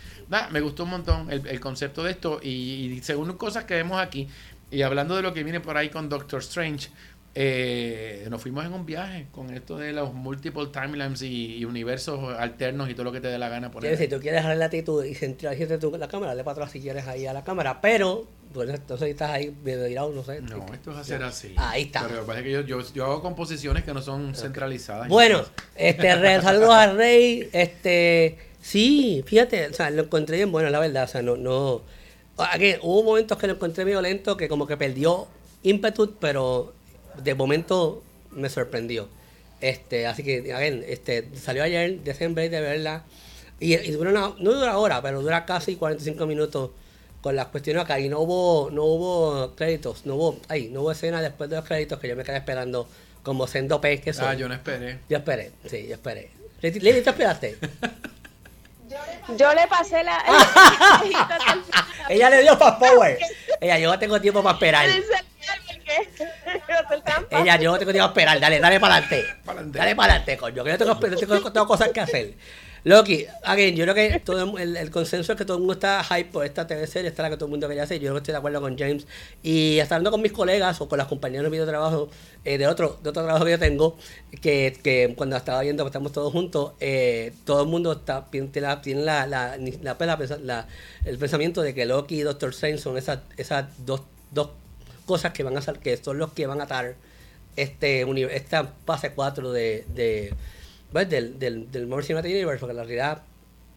[0.50, 4.28] me gustó un montón el, concepto de esto y, según cosas que vemos aquí,
[4.70, 6.90] y hablando de lo que viene por ahí con Doctor Strange,
[7.32, 12.90] eh, nos fuimos en un viaje con esto de los multiple timelines y, universos alternos
[12.90, 13.96] y todo lo que te dé la gana poner.
[13.96, 17.06] Si tú quieres la actitud y centralizarte tú la cámara, le para atrás si quieres
[17.06, 20.40] ahí a la cámara, pero bueno, entonces estás ahí medio no sé.
[20.40, 21.54] No, esto es hacer así.
[21.56, 22.06] Ahí está.
[22.08, 25.06] Pero lo que yo, yo, yo, hago composiciones que no son centralizadas.
[25.08, 25.44] Bueno,
[25.76, 26.10] este,
[26.42, 27.48] saludos a Rey.
[27.52, 31.04] Este, sí, fíjate, o sea, lo encontré bien bueno, la verdad.
[31.04, 31.82] O sea, no, no.
[32.42, 35.28] Aquí, hubo momentos que lo encontré violento, que como que perdió
[35.62, 36.72] ímpetu, pero
[37.22, 39.08] de momento me sorprendió.
[39.60, 43.04] Este, así que, again, este, salió ayer, de de verla.
[43.58, 46.70] Y, y dura una, no dura hora, pero dura casi 45 minutos
[47.20, 50.92] con las cuestiones acá y no hubo no hubo créditos, no hubo ay, no hubo
[50.92, 52.88] escena después de los créditos que yo me quedé esperando
[53.22, 54.24] como siendo pez que son.
[54.26, 54.98] Ah, yo no esperé.
[55.08, 56.30] Yo esperé, sí, yo esperé.
[56.62, 57.58] Lili, ¿te esperaste?
[59.36, 60.22] Yo le pasé la.
[62.08, 63.18] Ella le dio fast power.
[63.60, 64.88] Ella, yo no tengo tiempo para esperar.
[67.30, 68.40] Ella, yo no tengo tiempo para esperar.
[68.40, 69.24] Dale, dale para adelante.
[69.66, 70.64] Dale para adelante, coño.
[70.64, 72.34] Que yo tengo, tengo, tengo cosas que hacer.
[72.82, 76.30] Loki, again, yo creo que todo el, consenso es que todo el mundo está hype
[76.30, 78.00] por esta TV serie, esta es la que todo el mundo quería hacer.
[78.00, 79.06] Yo estoy de acuerdo con James.
[79.42, 82.08] Y hasta hablando con mis colegas o con las compañeras de trabajo
[82.44, 83.98] eh, de otro de otro trabajo que yo tengo,
[84.40, 88.48] que, que cuando estaba viendo que estamos todos juntos, eh, todo el mundo está, tiene,
[88.60, 90.66] la, tiene la, la, la,
[91.04, 94.50] el pensamiento de que Loki y Doctor Strange son esas, esas dos, dos
[95.04, 96.94] cosas que van a hacer, que son los que van a atar
[97.56, 100.34] este, esta fase 4 de
[100.92, 103.22] pues, del, del, del Marvel Cinematic Universe, porque la realidad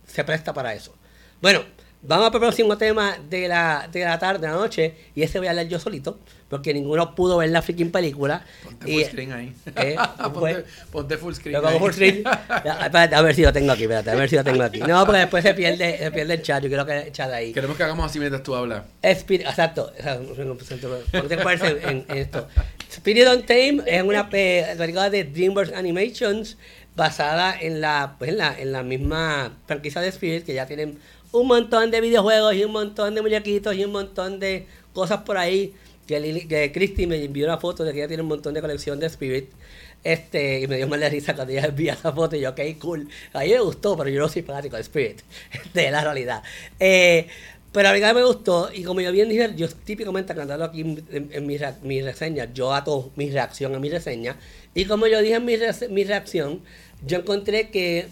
[0.05, 0.93] se presta para eso.
[1.41, 1.63] Bueno,
[2.03, 5.39] vamos a el próximo tema de la, de la tarde, de la noche, y ese
[5.39, 8.45] voy a leer yo solito, porque ninguno pudo ver la freaking película.
[8.63, 9.55] Ponte full screen ahí.
[9.77, 9.95] ¿eh?
[10.33, 11.61] ponte, ponte, full screen.
[11.79, 12.23] Full screen.
[12.25, 14.79] a ver si lo tengo aquí, espérate, a ver si lo tengo aquí.
[14.79, 17.53] No, porque después se pierde, se pierde el chat, yo quiero que el chat ahí.
[17.53, 18.83] Queremos que hagamos así mientras tú hablas.
[19.01, 19.91] exacto,
[21.11, 22.47] ponte en, en esto.
[22.89, 26.57] Spirit on Tame es una película de DreamWorks Animations
[26.95, 30.99] basada en la, pues en la, en la misma franquicia de Spirit, que ya tienen
[31.31, 35.37] un montón de videojuegos y un montón de muñequitos y un montón de cosas por
[35.37, 35.73] ahí.
[36.07, 38.99] Que, que Christy me envió una foto de que ella tiene un montón de colección
[38.99, 39.49] de Spirit.
[40.03, 42.59] Este, y me dio más la risa cuando ella envía esa foto y yo, ok,
[42.77, 43.07] cool.
[43.31, 45.21] A mí me gustó, pero yo no soy fanático de Spirit.
[45.73, 46.43] de la realidad.
[46.79, 47.27] Eh,
[47.73, 51.45] pero a mí me gustó, y como yo bien dije, yo típicamente cantando aquí en,
[51.45, 54.37] mi, reseña, yo ato mi reacción a mi reseña,
[54.73, 55.55] y como yo dije en mi,
[55.89, 56.61] mi reacción,
[57.05, 58.07] yo encontré que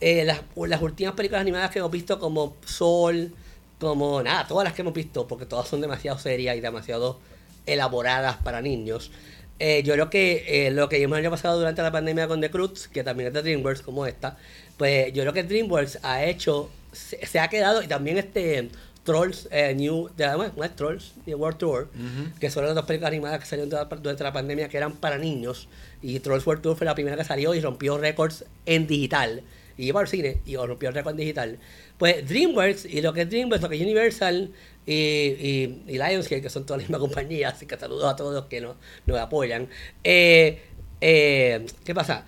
[0.00, 3.32] eh, las, las, últimas películas animadas que hemos visto, como Sol,
[3.78, 7.18] como nada, todas las que hemos visto, porque todas son demasiado serias y demasiado
[7.66, 9.10] elaboradas para niños,
[9.58, 12.88] eh, yo creo que eh, lo que hemos pasado durante la pandemia con The Cruz,
[12.88, 14.36] que también es de DreamWorks como esta,
[14.76, 18.70] pues yo creo que DreamWorks ha hecho, se, ha quedado, y también este
[19.04, 21.88] Trolls eh, New, de, no es Trolls, New World Tour,
[22.38, 25.68] que son las dos películas animadas que salieron durante la pandemia que eran para niños.
[26.00, 29.42] Y Trolls World Tour fue la primera que salió y rompió récords en digital.
[29.76, 31.58] Y iba al cine y rompió récords en digital.
[31.98, 34.52] Pues DreamWorks y lo que es DreamWorks, lo que es Universal
[34.86, 38.34] y, y, y Lionsgate, que son todas las mismas compañías, así que saludos a todos
[38.34, 39.68] los que nos, nos apoyan.
[40.04, 40.60] Eh,
[41.00, 42.24] eh, ¿Qué pasa?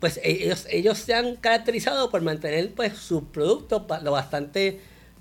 [0.00, 4.80] Pues ellos, ellos se han caracterizado por mantener pues sus productos lo bastante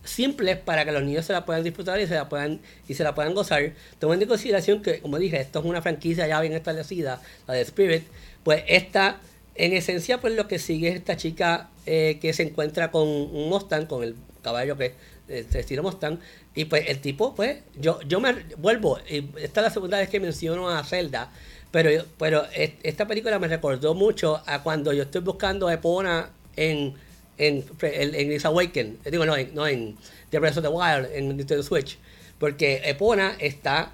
[0.10, 3.04] simples para que los niños se la puedan disfrutar y se la puedan y se
[3.04, 3.74] la puedan gozar.
[4.00, 7.62] Tomando en consideración que, como dije, esto es una franquicia ya bien establecida, la de
[7.62, 8.04] Spirit,
[8.44, 9.20] pues esta,
[9.56, 13.50] en esencia, pues lo que sigue es esta chica eh, que se encuentra con un
[13.50, 14.94] Mustang, con el caballo que
[15.28, 16.20] se estilo Mustang,
[16.56, 20.10] y pues el tipo, pues, yo, yo me vuelvo, y esta es la segunda vez
[20.10, 21.32] que menciono a Zelda,
[21.72, 26.96] pero, pero esta película me recordó mucho a cuando yo estoy buscando a Epona en
[27.40, 29.98] en, en, en Awaken, eh, digo, no, en, no en
[30.30, 31.98] The Breath of the Wild, en Nintendo Switch,
[32.38, 33.94] porque Epona está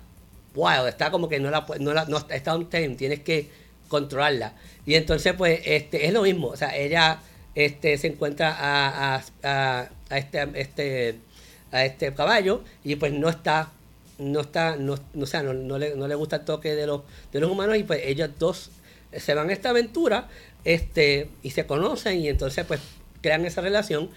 [0.56, 3.50] wild, está como que no la, no la no, está un time, tienes que
[3.88, 4.54] controlarla.
[4.86, 7.20] Y entonces, pues, este, es lo mismo, o sea, ella
[7.56, 11.16] este, se encuentra a, a, a, este, este,
[11.72, 13.72] a este caballo y pues no está
[14.18, 17.02] no está no, o sea, no, no, le, no le gusta el toque de los
[17.34, 18.70] de los humanos y pues ellos dos
[19.12, 20.30] se van a esta aventura
[20.64, 22.80] este y se conocen y entonces pues
[23.26, 24.10] crean esa relación.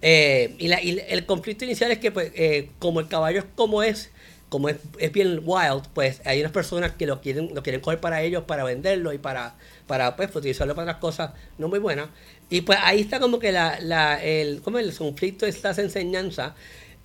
[0.00, 0.70] Eh, y,
[1.08, 4.10] el conflicto inicial es que, pues, eh, como el caballo es como es,
[4.48, 4.78] como es,
[5.12, 8.64] bien wild, pues hay unas personas que lo quieren, lo quieren coger para ellos, para
[8.64, 9.54] venderlo y para,
[9.86, 12.08] para pues, utilizarlo para otras cosas no muy buenas.
[12.48, 16.54] Y pues ahí está como que la, la, el, como el conflicto, esta enseñanza.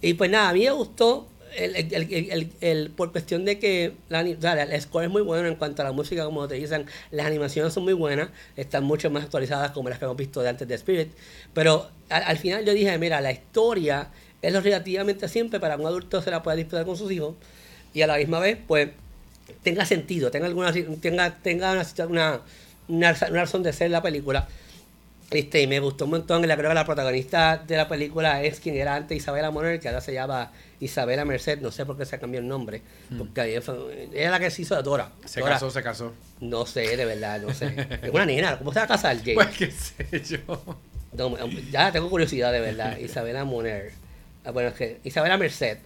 [0.01, 4.21] Y pues nada, a mí me gustó el, el, el, por cuestión de que la,
[4.21, 7.73] el score es muy bueno en cuanto a la música, como te dicen, las animaciones
[7.73, 10.75] son muy buenas, están mucho más actualizadas como las que hemos visto de antes de
[10.75, 11.09] Spirit,
[11.53, 14.09] pero al, final yo dije, mira, la historia
[14.41, 17.35] es lo relativamente simple para un adulto se la pueda disfrutar con sus hijos
[17.93, 18.89] y a la misma vez, pues,
[19.63, 22.41] tenga sentido, tenga alguna tenga, tenga una, una,
[22.87, 24.47] una razón de ser la película.
[25.31, 26.41] Este, y me gustó un montón.
[26.41, 30.01] Creo que la protagonista de la película es quien era antes Isabela Moner, que ahora
[30.01, 33.17] se llama Isabela Merced, no sé por qué se cambió el nombre, hmm.
[33.17, 33.61] porque ella,
[34.13, 35.11] era la que se hizo de Dora.
[35.25, 36.13] Se casó, se casó.
[36.39, 37.75] No sé, de verdad, no sé.
[38.01, 39.35] Es una nena, ¿cómo se va a casar, Jay?
[39.35, 40.77] Pues qué sé yo.
[41.71, 42.97] ya tengo curiosidad, de verdad.
[42.97, 43.91] Isabela Moner.
[44.45, 45.77] Ah, bueno, es que Isabela Merced.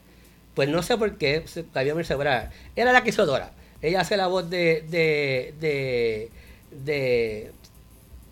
[0.54, 2.16] Pues no sé por qué se cambió Merced.
[2.76, 3.52] Era la que hizo Dora.
[3.82, 6.32] Ella hace la voz de, de, de,
[6.72, 7.52] de,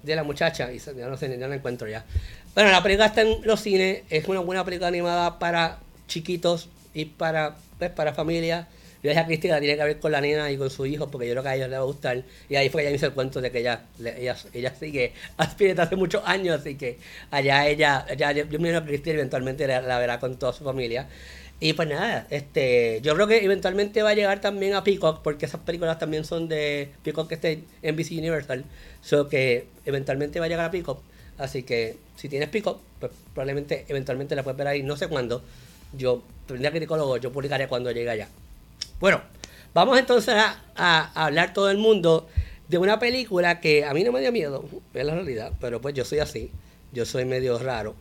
[0.04, 2.06] de la muchacha, y ya no sé, ya la encuentro ya.
[2.54, 7.06] Bueno, la película está en los cines, es una buena película animada para chiquitos y
[7.06, 8.68] para, pues, para familias.
[9.04, 11.28] Yo dije a Cristina tiene que ver con la nena y con su hijo porque
[11.28, 12.24] yo creo que a ellos les va a gustar.
[12.50, 15.80] Y ahí fue que ella hizo el cuento de que ella, ella, ella sigue Spirit
[15.80, 17.00] hace muchos años, así que
[17.32, 21.08] allá ella, ya yo, me imagino que eventualmente la, verá con toda su familia.
[21.62, 25.46] Y pues nada, este, yo creo que eventualmente va a llegar también a Peacock, porque
[25.46, 28.66] esas películas también son de Peacock en NBC Universal.
[29.02, 31.02] So que eventualmente va a llegar a Peacock.
[31.38, 35.42] Así que si tienes Peacock, pues probablemente eventualmente la puedes ver ahí, no sé cuándo
[35.94, 38.28] yo tendría criticólogo, yo publicaré cuando llegue allá.
[39.00, 39.22] Bueno,
[39.74, 42.28] vamos entonces a, hablar todo el mundo
[42.68, 45.94] de una película que a mí no me dio miedo, es la realidad, pero pues
[45.94, 46.52] yo soy así,
[46.92, 47.96] yo soy medio raro.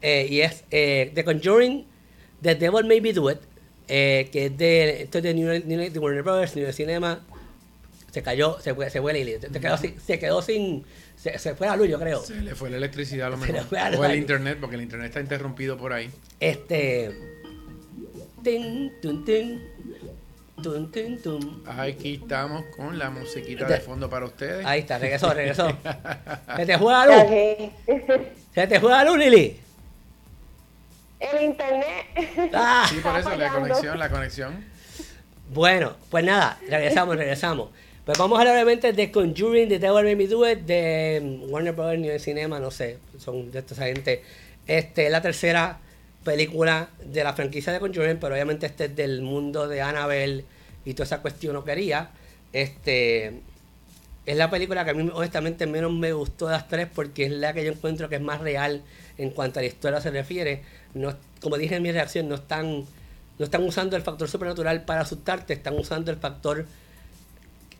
[0.00, 1.86] Eh, y es eh, The Conjuring,
[2.42, 3.38] The Devil May Be Do It,
[3.88, 7.20] eh, que es de, esto es de, New, New, Warner Brothers, New Cinema.
[8.10, 10.84] Se cayó, se fue, se fue Lili, se quedó, sin, se quedó sin,
[11.16, 12.22] se, fue la luz, yo creo.
[12.22, 13.66] Se le fue la electricidad a lo mejor.
[13.96, 16.10] O el internet, porque el internet está interrumpido por ahí.
[16.40, 17.12] Este.
[21.66, 24.64] Aquí estamos con la musiquita de fondo para ustedes.
[24.64, 25.68] Ahí está, regresó, regresó.
[26.56, 27.70] ¿Se te fue la luz?
[28.54, 29.67] ¿Se te fue la luz, Lili?
[31.20, 32.50] El internet.
[32.52, 32.86] Ah.
[32.90, 34.64] Sí, por eso, la conexión, la conexión.
[35.50, 37.70] Bueno, pues nada, regresamos, regresamos.
[38.04, 42.00] Pues vamos a hablar obviamente de Conjuring, de Devil Me Do It, de Warner Brothers
[42.00, 44.22] New Cinema, no sé, son de esta gente.
[44.66, 45.78] Este, la tercera
[46.24, 50.44] película de la franquicia de Conjuring, pero obviamente este es del mundo de Annabelle
[50.84, 52.10] y toda esa cuestión no quería.
[52.52, 53.40] Este,
[54.26, 57.32] es la película que a mí honestamente menos me gustó de las tres porque es
[57.32, 58.82] la que yo encuentro que es más real
[59.16, 60.62] en cuanto a la historia se refiere.
[60.94, 62.84] No, como dije en mi reacción, no están,
[63.38, 66.66] no están usando el factor supernatural para asustarte, están usando el factor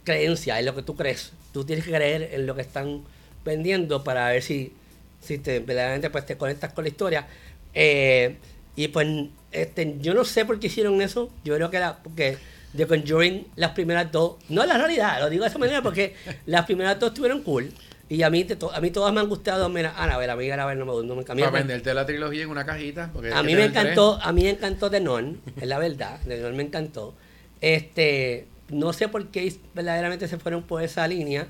[0.04, 1.32] creencia, en lo que tú crees.
[1.52, 3.02] Tú tienes que creer en lo que están
[3.44, 4.72] vendiendo para ver si,
[5.20, 7.26] si te, verdaderamente pues, te conectas con la historia.
[7.74, 8.36] Eh,
[8.76, 9.06] y pues
[9.52, 11.30] este, yo no sé por qué hicieron eso.
[11.44, 12.38] Yo creo que era porque
[12.76, 16.14] The Conjuring, las primeras dos, no la realidad, lo digo de esa manera porque
[16.46, 17.72] las primeras dos estuvieron cool.
[18.10, 19.68] Y a mí, a mí todas me han gustado.
[19.68, 21.46] Mira, Ana, a mí ver, no me, no me cambió.
[21.46, 23.10] Para venderte la trilogía en una cajita.
[23.12, 26.18] Porque a mí me encantó, a mí me encantó The Non, es la verdad.
[26.26, 27.14] The Non me encantó.
[27.60, 31.48] Este, no sé por qué verdaderamente se fueron por esa línea.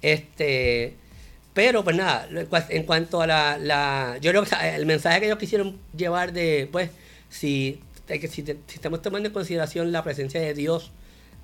[0.00, 0.94] Este,
[1.54, 2.28] pero pues nada,
[2.68, 6.68] en cuanto a la, la yo creo que el mensaje que ellos quisieron llevar de,
[6.70, 6.90] pues,
[7.30, 10.92] si, que si, estamos tomando en consideración la presencia de Dios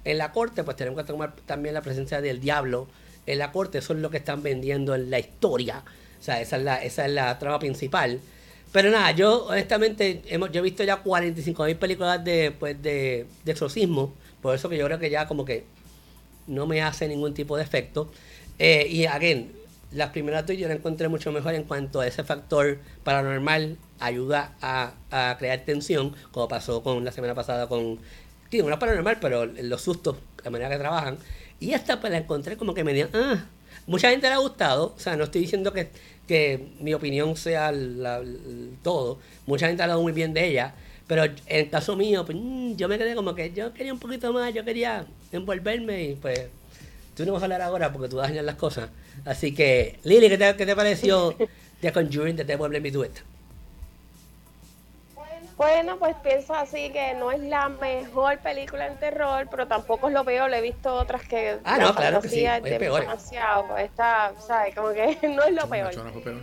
[0.04, 2.88] en la corte, pues tenemos que tomar también la presencia del diablo
[3.26, 3.78] en la corte.
[3.78, 5.82] Eso es lo que están vendiendo en la historia.
[6.20, 8.20] O sea, esa es la, esa es la trama principal.
[8.72, 13.26] Pero nada, yo honestamente, hemos, yo he visto ya 45 mil películas de, pues, de,
[13.44, 15.64] de exorcismo por eso que yo creo que ya como que
[16.48, 18.10] no me hace ningún tipo de efecto.
[18.58, 19.52] Eh, y again,
[19.92, 24.56] las primeras dos yo las encontré mucho mejor en cuanto a ese factor paranormal ayuda
[24.60, 28.00] a, crear tensión, como pasó con la semana pasada con.
[28.50, 31.16] Sí, no es paranormal, pero los sustos, la manera que trabajan.
[31.62, 33.08] Y esta pues la encontré como que me dio.
[33.14, 33.44] Ah,
[33.86, 35.90] mucha gente le ha gustado, o sea, no estoy diciendo que,
[36.26, 37.72] que mi opinión sea
[38.82, 39.20] todo.
[39.46, 40.74] Mucha gente ha hablado muy bien de ella.
[41.06, 44.00] Pero en el caso mío, pues, mm, yo me quedé como que yo quería un
[44.00, 46.48] poquito más, yo quería envolverme y pues
[47.14, 48.90] tú no vas a hablar ahora porque tú vas a dañar las cosas.
[49.24, 51.36] Así que, Lili, ¿qué te, qué te pareció
[51.80, 53.18] The Conjuring de Devil Me Do It?
[55.62, 60.14] Bueno, pues pienso así que no es la mejor película en terror, pero tampoco es
[60.14, 60.50] lo peor.
[60.50, 61.60] Le he visto otras que.
[61.62, 62.44] Ah, no, claro que sí.
[62.44, 63.02] Es peor.
[63.02, 64.74] Demasiado, está, ¿sabes?
[64.74, 65.92] Como que no es lo peor.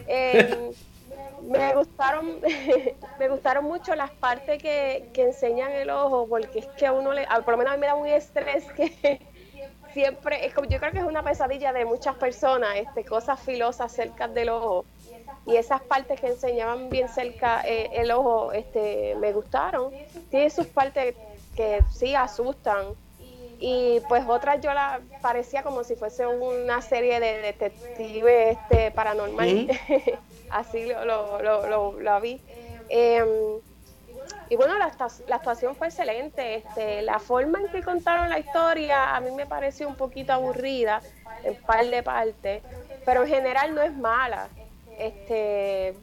[0.08, 0.72] Eh,
[1.42, 2.40] me gustaron
[3.20, 7.28] me gustaron mucho las partes que, enseñan el ojo porque es que a uno le
[7.44, 9.20] por lo menos a mí me da un estrés que
[9.94, 13.92] siempre es como yo creo que es una pesadilla de muchas personas este cosas filosas
[13.92, 14.86] cerca del ojo
[15.46, 19.92] y esas partes que enseñaban bien cerca eh, el ojo este me gustaron
[20.30, 21.16] tiene sus partes
[21.56, 22.86] que sí asustan
[23.62, 29.70] y pues otras yo la parecía como si fuese una serie de detectives este paranormal
[30.50, 32.42] así lo, lo, lo, lo vi.
[32.90, 33.28] Em,
[34.50, 34.92] y bueno, la,
[35.28, 36.56] la, actuación fue excelente.
[36.56, 41.02] Este, la forma en que contaron la historia a mí me pareció un poquito aburrida
[41.44, 42.64] en par de partes,
[43.06, 44.48] pero en general no es mala.
[45.00, 45.94] Este,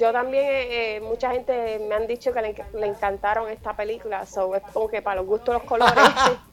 [0.00, 4.54] yo también, eh, eh, mucha gente me han dicho que le, encantaron esta película, so,
[4.54, 5.96] es como que para los gustos los colores.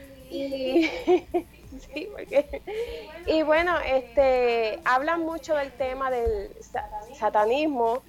[0.30, 0.86] y,
[1.92, 2.62] sí, porque,
[3.26, 6.50] y bueno, este, hablan mucho del tema del
[7.18, 8.02] satanismo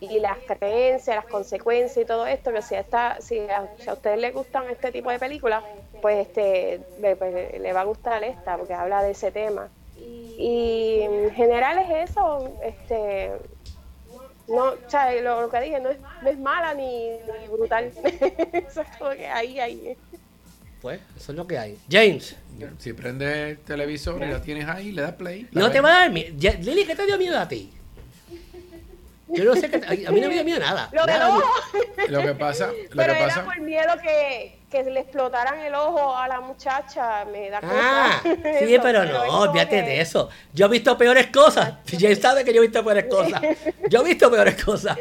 [0.00, 4.32] y las creencias, las consecuencias y todo esto, que si, está, si, a, ustedes les
[4.32, 5.62] gustan este tipo de películas,
[6.00, 9.68] pues este pues, le va a gustar esta, porque habla de ese tema.
[10.38, 13.32] Y en general es eso, este
[14.50, 17.10] no, o sea, lo, que dije no es, no es mala ni,
[17.50, 17.92] brutal.
[18.52, 19.96] eso es como que ahí, ahí.
[20.82, 21.78] Pues, eso es lo que hay.
[21.88, 22.36] James.
[22.78, 25.48] Si prendes el televisor y lo tienes ahí, le das play.
[25.52, 26.34] No te va a dar miedo.
[26.60, 27.72] Lili, ¿qué te dio miedo a ti?
[29.28, 30.90] Yo no sé, que, a mí no me dio miedo nada.
[30.92, 31.38] Lo, nada.
[32.08, 36.16] lo que pasa, lo Pero que era por miedo que, que le explotaran el ojo
[36.16, 40.30] a la muchacha, me da Ah, sí, pero no, olvídate de eso.
[40.54, 41.74] Yo he visto peores cosas.
[41.90, 43.42] James sabe que yo he visto peores cosas.
[43.88, 44.96] Yo he visto peores cosas.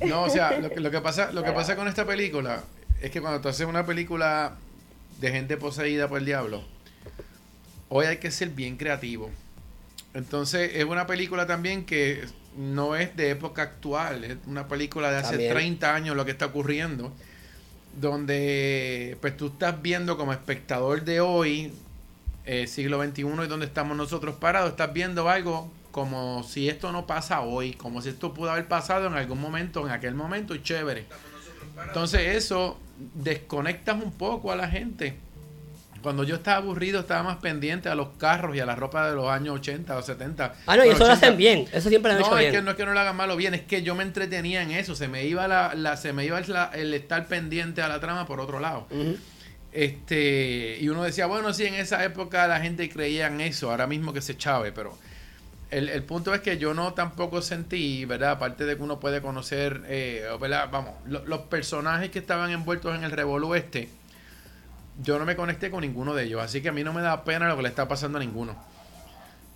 [0.00, 2.62] No, o sea, lo que, lo que pasa, lo que pasa con esta película
[3.00, 4.56] es que cuando tú haces una película
[5.20, 6.62] de gente poseída por el diablo,
[7.88, 9.30] hoy hay que ser bien creativo.
[10.14, 12.24] Entonces, es una película también que
[12.56, 16.46] no es de época actual, es una película de hace 30 años lo que está
[16.46, 17.12] ocurriendo,
[18.00, 21.72] donde pues tú estás viendo como espectador de hoy,
[22.44, 27.06] eh, siglo XXI y donde estamos nosotros parados, estás viendo algo como si esto no
[27.06, 30.62] pasa hoy, como si esto pudo haber pasado en algún momento, en aquel momento, y
[30.62, 31.06] chévere.
[31.86, 32.78] Entonces eso
[33.14, 35.16] desconectas un poco a la gente.
[36.02, 39.16] Cuando yo estaba aburrido, estaba más pendiente a los carros y a la ropa de
[39.16, 40.54] los años 80 o 70.
[40.66, 41.66] Ah, no, y eso lo hacen bien.
[41.72, 43.36] Eso siempre lo han no, hecho es Que no es que no lo hagan malo
[43.36, 44.94] bien, es que yo me entretenía en eso.
[44.94, 46.40] Se me iba la, se me iba
[46.74, 48.86] el estar pendiente a la trama por otro lado.
[49.72, 53.86] Este, y uno decía, bueno, sí, en esa época la gente creía en eso, ahora
[53.86, 54.96] mismo que se chave, pero
[55.70, 58.32] el, punto es que yo no tampoco sentí, ¿verdad?
[58.32, 60.68] Aparte de que uno puede conocer, eh, ¿verdad?
[60.72, 63.90] Vamos, los personajes que estaban envueltos en el revolú este,
[65.02, 67.24] yo no me conecté con ninguno de ellos, así que a mí no me da
[67.24, 68.56] pena lo que le está pasando a ninguno.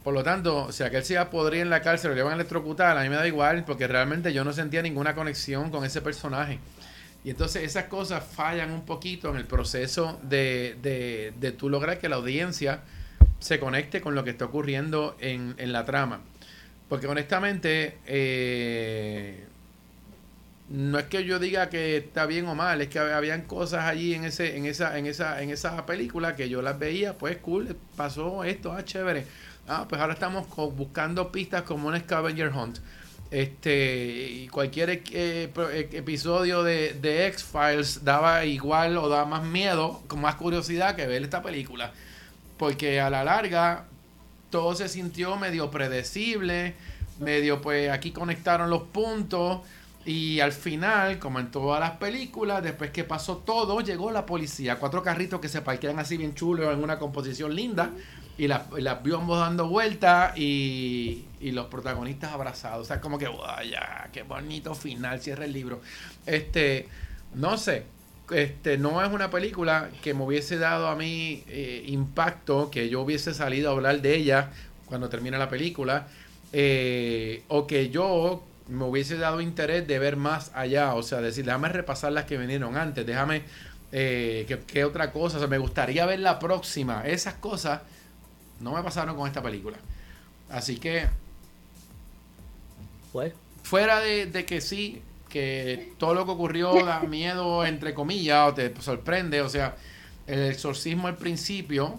[0.03, 2.33] Por lo tanto, si aquel se iba a podrir en la cárcel o le iban
[2.33, 5.85] a electrocutar, a mí me da igual, porque realmente yo no sentía ninguna conexión con
[5.85, 6.59] ese personaje.
[7.25, 11.99] Y entonces esas cosas fallan un poquito en el proceso de, de, de tú lograr
[11.99, 12.81] que la audiencia
[13.39, 16.21] se conecte con lo que está ocurriendo en, en la trama.
[16.89, 19.47] Porque honestamente, eh,
[20.73, 24.15] no es que yo diga que está bien o mal, es que habían cosas allí
[24.15, 27.77] en ese, en esa, en esa, en esa película que yo las veía, pues cool,
[27.95, 29.27] pasó esto, ah, chévere.
[29.69, 32.79] Ah, pues ahora estamos buscando pistas como un scavenger hunt.
[33.31, 40.03] Este, y cualquier eh, eh, episodio de, de X-Files daba igual o daba más miedo,
[40.07, 41.93] con más curiosidad que ver esta película.
[42.57, 43.85] Porque a la larga
[44.49, 46.75] todo se sintió medio predecible,
[47.21, 49.61] medio pues aquí conectaron los puntos
[50.05, 54.79] y al final, como en todas las películas, después que pasó todo, llegó la policía,
[54.79, 57.91] cuatro carritos que se parquean así bien chulos en una composición linda
[58.37, 62.83] y las, las vimos dando vueltas y, los protagonistas abrazados.
[62.83, 65.81] O sea, como que, vaya, qué bonito final, cierra el libro.
[66.27, 66.89] Este,
[67.35, 67.85] no sé,
[68.31, 73.03] este, no es una película que me hubiese dado a mí eh, impacto, que yo
[73.03, 74.51] hubiese salido a hablar de ella
[74.87, 76.09] cuando termina la película,
[76.53, 81.45] eh, o que yo me hubiese dado interés de ver más allá, o sea, decir,
[81.45, 83.43] déjame repasar las que vinieron antes, déjame,
[83.93, 85.37] eh, ¿qué, otra cosa?
[85.37, 87.07] O sea, me gustaría ver la próxima.
[87.07, 87.83] Esas cosas
[88.61, 89.77] no me pasaron con esta película.
[90.51, 91.07] Así que.
[93.13, 93.35] Pues.
[93.63, 98.73] Fuera de, que sí, que todo lo que ocurrió da miedo, entre comillas, o te
[98.81, 99.43] sorprende.
[99.43, 99.77] O sea,
[100.27, 101.95] el exorcismo al principio,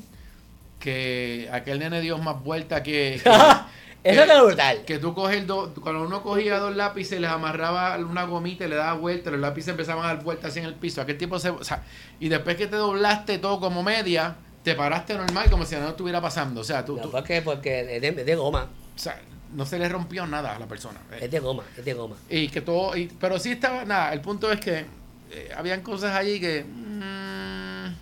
[0.79, 3.21] que aquel nene dio más vuelta que.
[4.03, 4.83] Eso es brutal.
[4.85, 8.75] Que tú coges dos, cuando uno cogía dos lápices, les amarraba una gomita y le
[8.75, 11.01] daba vuelta, los lápices empezaban a dar vueltas así en el piso.
[11.01, 11.49] Aquel tipo se.
[11.49, 11.83] O sea,
[12.19, 16.21] y después que te doblaste todo como media, te paraste normal como si nada estuviera
[16.21, 16.61] pasando.
[16.61, 16.97] O sea, tú.
[16.97, 17.41] No, ¿Por qué?
[17.41, 18.67] Porque es de, goma.
[18.95, 19.21] O sea,
[19.53, 20.99] no se le rompió nada a la persona.
[21.19, 22.15] Es de goma, es de goma.
[22.29, 22.97] Y que todo.
[22.97, 23.85] Y, pero sí estaba.
[23.85, 24.85] Nada, el punto es que
[25.31, 26.63] eh, habían cosas allí que.
[26.63, 27.95] Mm,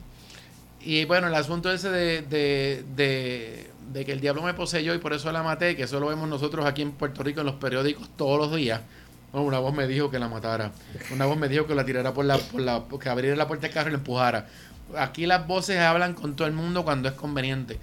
[0.84, 4.98] y bueno, el asunto ese de, de, de, de, que el diablo me poseyó y
[4.98, 7.56] por eso la maté, que eso lo vemos nosotros aquí en Puerto Rico en los
[7.56, 8.82] periódicos todos los días.
[9.34, 10.72] una voz me dijo que la matara.
[11.12, 13.68] Una voz me dijo que la tirara por la, por la, que abriera la puerta
[13.68, 14.48] del carro y la empujara
[14.98, 17.78] aquí las voces hablan con todo el mundo cuando es conveniente.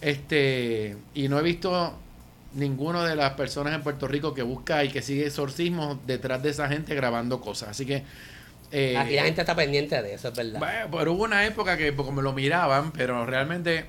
[0.00, 1.94] Este, y no he visto
[2.54, 6.50] ninguno de las personas en Puerto Rico que busca y que sigue exorcismos detrás de
[6.50, 7.70] esa gente grabando cosas.
[7.70, 8.02] Así que.
[8.72, 10.60] Eh, aquí la gente está pendiente de eso, es verdad.
[10.60, 13.86] Bueno, pero hubo una época que como me lo miraban, pero realmente.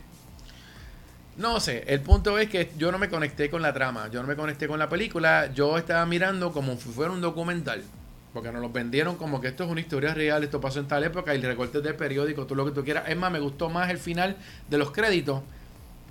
[1.38, 4.28] No sé, el punto es que yo no me conecté con la trama, yo no
[4.28, 7.84] me conecté con la película, yo estaba mirando como si fuera un documental.
[8.34, 11.04] Porque nos lo vendieron como que esto es una historia real, esto pasó en tal
[11.04, 13.10] época y recortes del periódico, todo lo que tú quieras.
[13.10, 14.38] Es más, me gustó más el final
[14.70, 15.42] de los créditos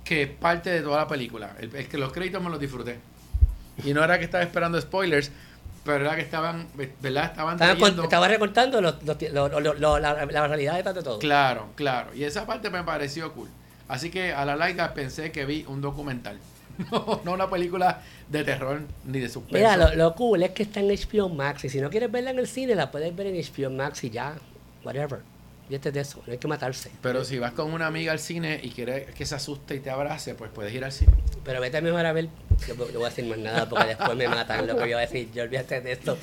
[0.03, 1.55] que parte de toda la película.
[1.59, 2.99] Es que los créditos me los disfruté.
[3.83, 5.31] Y no era que estaba esperando spoilers,
[5.83, 6.67] pero era que estaban,
[7.01, 7.25] ¿verdad?
[7.25, 7.59] Estaban
[8.03, 8.91] Estaba recortando la,
[10.47, 11.17] realidad de todo.
[11.17, 12.13] Claro, claro.
[12.13, 13.49] Y esa parte me pareció cool.
[13.91, 16.39] Así que a la larga pensé que vi un documental.
[16.89, 19.55] No, no una película de terror ni de suspenso.
[19.55, 21.65] Mira, lo, lo, cool es que está en HBO Max.
[21.65, 24.09] Y si no quieres verla en el cine, la puedes ver en HBO Max y
[24.09, 24.35] ya.
[24.83, 25.19] Whatever.
[25.67, 26.89] Fíjate de eso, no hay que matarse.
[27.01, 29.89] Pero si vas con una amiga al cine y quieres que se asuste y te
[29.89, 31.13] abrace, pues puedes ir al cine.
[31.43, 32.29] Pero vete mejor a ver.
[32.67, 35.03] Yo no voy a decir más nada porque después me matan lo que yo voy
[35.03, 35.29] a decir.
[35.33, 36.17] Yo olvídate de esto.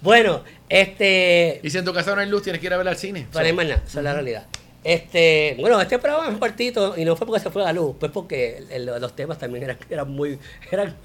[0.00, 1.60] Bueno, este.
[1.62, 3.26] Y si en tu casa no hay luz, tienes que ir a ver al cine.
[3.30, 4.46] Pero no hay más nada, esa es la realidad.
[4.82, 7.72] Este, bueno, este programa es un partito y no fue porque se fue a la
[7.72, 10.38] luz, pues porque los temas también eran, eran muy,
[10.70, 10.96] eran,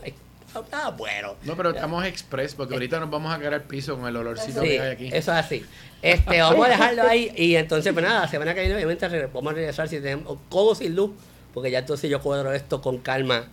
[0.72, 1.36] ah, bueno.
[1.44, 4.62] No, pero estamos express porque ahorita nos vamos a caer al piso con el olorcito
[4.62, 5.08] que hay aquí.
[5.08, 5.66] Eso es así.
[6.02, 9.56] Este, vamos a dejarlo ahí y entonces, pues nada, semana que viene obviamente vamos a
[9.56, 11.12] regresar si tenemos codo sin luz,
[11.54, 13.48] porque ya entonces yo cuadro esto con calma,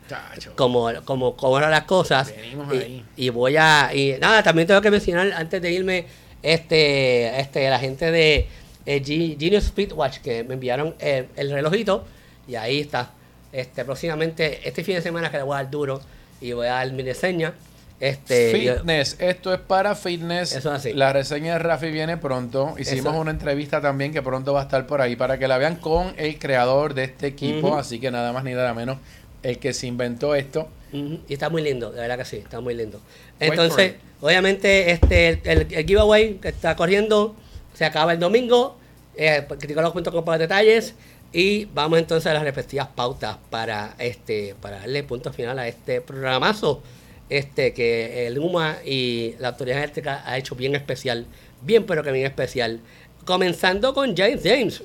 [0.55, 2.33] como, como, como eran las cosas.
[2.35, 3.05] Venimos y, ahí.
[3.16, 6.07] y voy a, y nada, también tengo que mencionar antes de irme,
[6.43, 8.49] este, este, la gente de
[8.87, 12.05] eh, Genius Speedwatch que me enviaron eh, el relojito
[12.49, 13.11] y ahí está.
[13.53, 16.01] Este, próximamente, este fin de semana que le voy a dar duro
[16.41, 17.55] y voy a dar mi reseña.
[18.01, 20.57] Este, fitness, esto es para fitness.
[20.57, 20.93] Eso así.
[20.93, 22.74] La reseña de Rafi viene pronto.
[22.76, 25.76] Hicimos una entrevista también que pronto va a estar por ahí para que la vean
[25.76, 27.76] con el creador de este equipo.
[27.76, 28.99] Así que nada más ni nada menos
[29.43, 30.68] el que se inventó esto.
[30.93, 33.01] Y está muy lindo, de verdad que sí, está muy lindo.
[33.41, 37.35] Entonces, obviamente, este el, el giveaway que está corriendo
[37.83, 38.76] se acaba el domingo.
[39.16, 40.95] Eh, criticólogos.com para detalles.
[41.33, 46.01] Y vamos entonces a las respectivas pautas para este para darle punto final a este
[46.01, 46.83] programazo
[47.28, 51.26] este que el UMA y la Autoridad Eléctrica ha hecho bien especial,
[51.62, 52.80] bien pero que bien especial.
[53.24, 54.83] Comenzando con James James.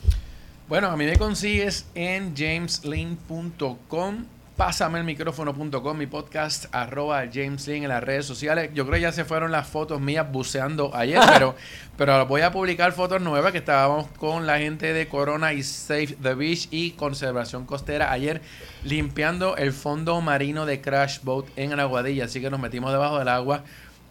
[0.68, 4.26] Bueno, a mí me consigues en jameslin.com
[4.58, 8.72] Pásame el micrófono.com, mi podcast, arroba James Lin en las redes sociales.
[8.74, 11.56] Yo creo que ya se fueron las fotos mías buceando ayer, pero,
[11.96, 16.18] pero voy a publicar fotos nuevas que estábamos con la gente de Corona y Save
[16.24, 18.42] the Beach y Conservación Costera ayer
[18.84, 22.26] limpiando el fondo marino de Crash Boat en Aguadilla.
[22.26, 23.64] Así que nos metimos debajo del agua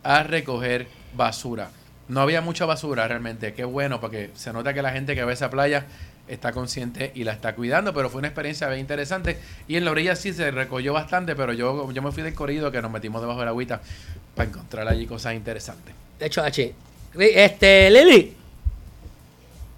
[0.05, 0.87] a recoger
[1.17, 1.71] basura.
[2.07, 5.33] No había mucha basura realmente, qué bueno, porque se nota que la gente que ve
[5.33, 5.87] esa playa
[6.29, 9.39] está consciente y la está cuidando, pero fue una experiencia bien interesante.
[9.69, 12.71] Y en la orilla sí se recogió bastante, pero yo, yo me fui del corrido
[12.71, 13.81] que nos metimos debajo de la agüita
[14.35, 15.95] para encontrar allí cosas interesantes.
[16.19, 16.75] De hecho, H.
[17.19, 18.37] Este, Lili.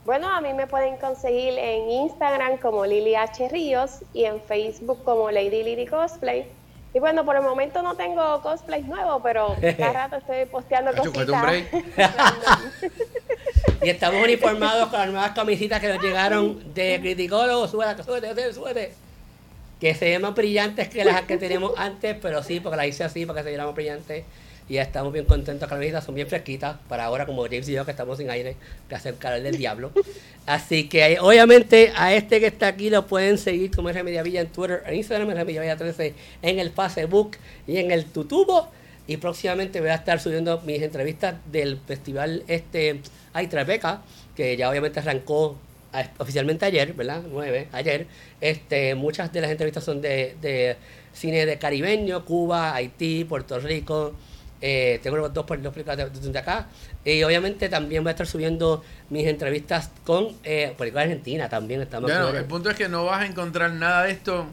[0.04, 3.48] Bueno, a mí me pueden conseguir en Instagram como Lili H.
[3.48, 6.46] Ríos y en Facebook como Lady Lili Cosplay.
[6.98, 11.62] Y bueno, por el momento no tengo cosplays nuevos, pero cada rato estoy posteando cositas.
[13.84, 17.70] y estamos uniformados con las nuevas camisitas que nos llegaron de criticólogos.
[17.70, 18.94] Súbete, súbete, súbete.
[19.78, 23.04] Que se ven más brillantes que las que tenemos antes, pero sí, porque las hice
[23.04, 24.24] así, para que se vieran más brillantes.
[24.68, 27.72] Y estamos bien contentos con las camisetas, son bien fresquitas para ahora, como James y
[27.72, 28.56] yo, que estamos sin aire,
[28.88, 29.92] que hace el del diablo.
[30.46, 34.82] Así que, obviamente, a este que está aquí lo pueden seguir como Villa en Twitter,
[34.86, 38.68] en Instagram, Villa 13 en el Facebook y en el Tutubo.
[39.06, 43.00] Y próximamente voy a estar subiendo mis entrevistas del festival este
[43.32, 44.02] Ay Tribeca,
[44.36, 45.56] que ya obviamente arrancó
[46.18, 47.22] oficialmente ayer, ¿verdad?
[47.26, 48.06] 9, ayer.
[48.42, 50.76] Este, muchas de las entrevistas son de
[51.18, 54.14] cine de caribeño, Cuba, Haití, Puerto Rico,
[54.60, 55.74] eh, tengo los dos por los
[56.32, 56.66] de acá.
[57.04, 61.82] Y obviamente también voy a estar subiendo mis entrevistas con eh, Argentina también.
[61.82, 64.46] Estamos bueno, el punto es que no vas a encontrar nada de esto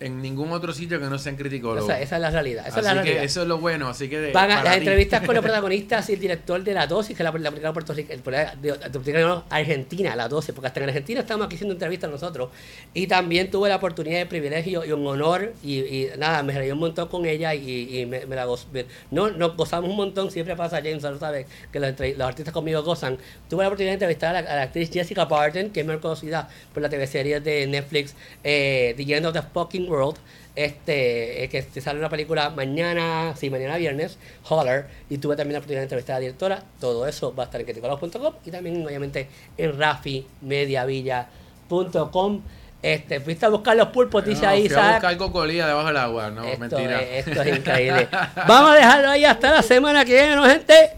[0.00, 1.84] en ningún otro sitio que no sean criticólogos.
[1.84, 2.66] Esa, esa es la realidad.
[2.66, 3.88] Esa así es la que eso es lo bueno.
[3.88, 7.24] Así que las entrevistas con los protagonistas y el director de la dosis, que es
[7.24, 11.54] la, la película Puerto Rico, de, Argentina, la 12, porque hasta en Argentina estamos aquí
[11.54, 12.50] haciendo entrevistas nosotros.
[12.92, 16.78] Y también tuve la oportunidad de privilegio y un honor, y, nada, me reí un
[16.78, 18.66] montón con ella y, me, la goz,
[19.10, 23.16] no, nos gozamos un montón, siempre pasa James, lo sabes, que los, artistas conmigo gozan.
[23.48, 26.82] Tuve la oportunidad de entrevistar a la, actriz Jessica Barton, que es muy conocida por
[26.82, 30.16] la TV serie de Netflix, eh, The End of the Fucking World,
[30.56, 34.18] este, eh, que te sale una película mañana, sí, mañana viernes,
[34.48, 36.62] Holler, y tuve también la oportunidad de entrevistar a la directora.
[36.80, 42.42] Todo eso va a estar en criticologos.com y también, obviamente, en rafimediavilla.com.
[42.82, 46.42] Este, fuiste a buscar los pulpos, dice ahí, a buscar cocolía debajo del agua, no,
[46.58, 47.02] mentira.
[47.02, 48.08] esto es increíble.
[48.46, 50.90] Vamos a dejarlo ahí hasta la semana que viene, ¿no, gente?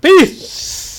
[0.00, 0.97] Peace.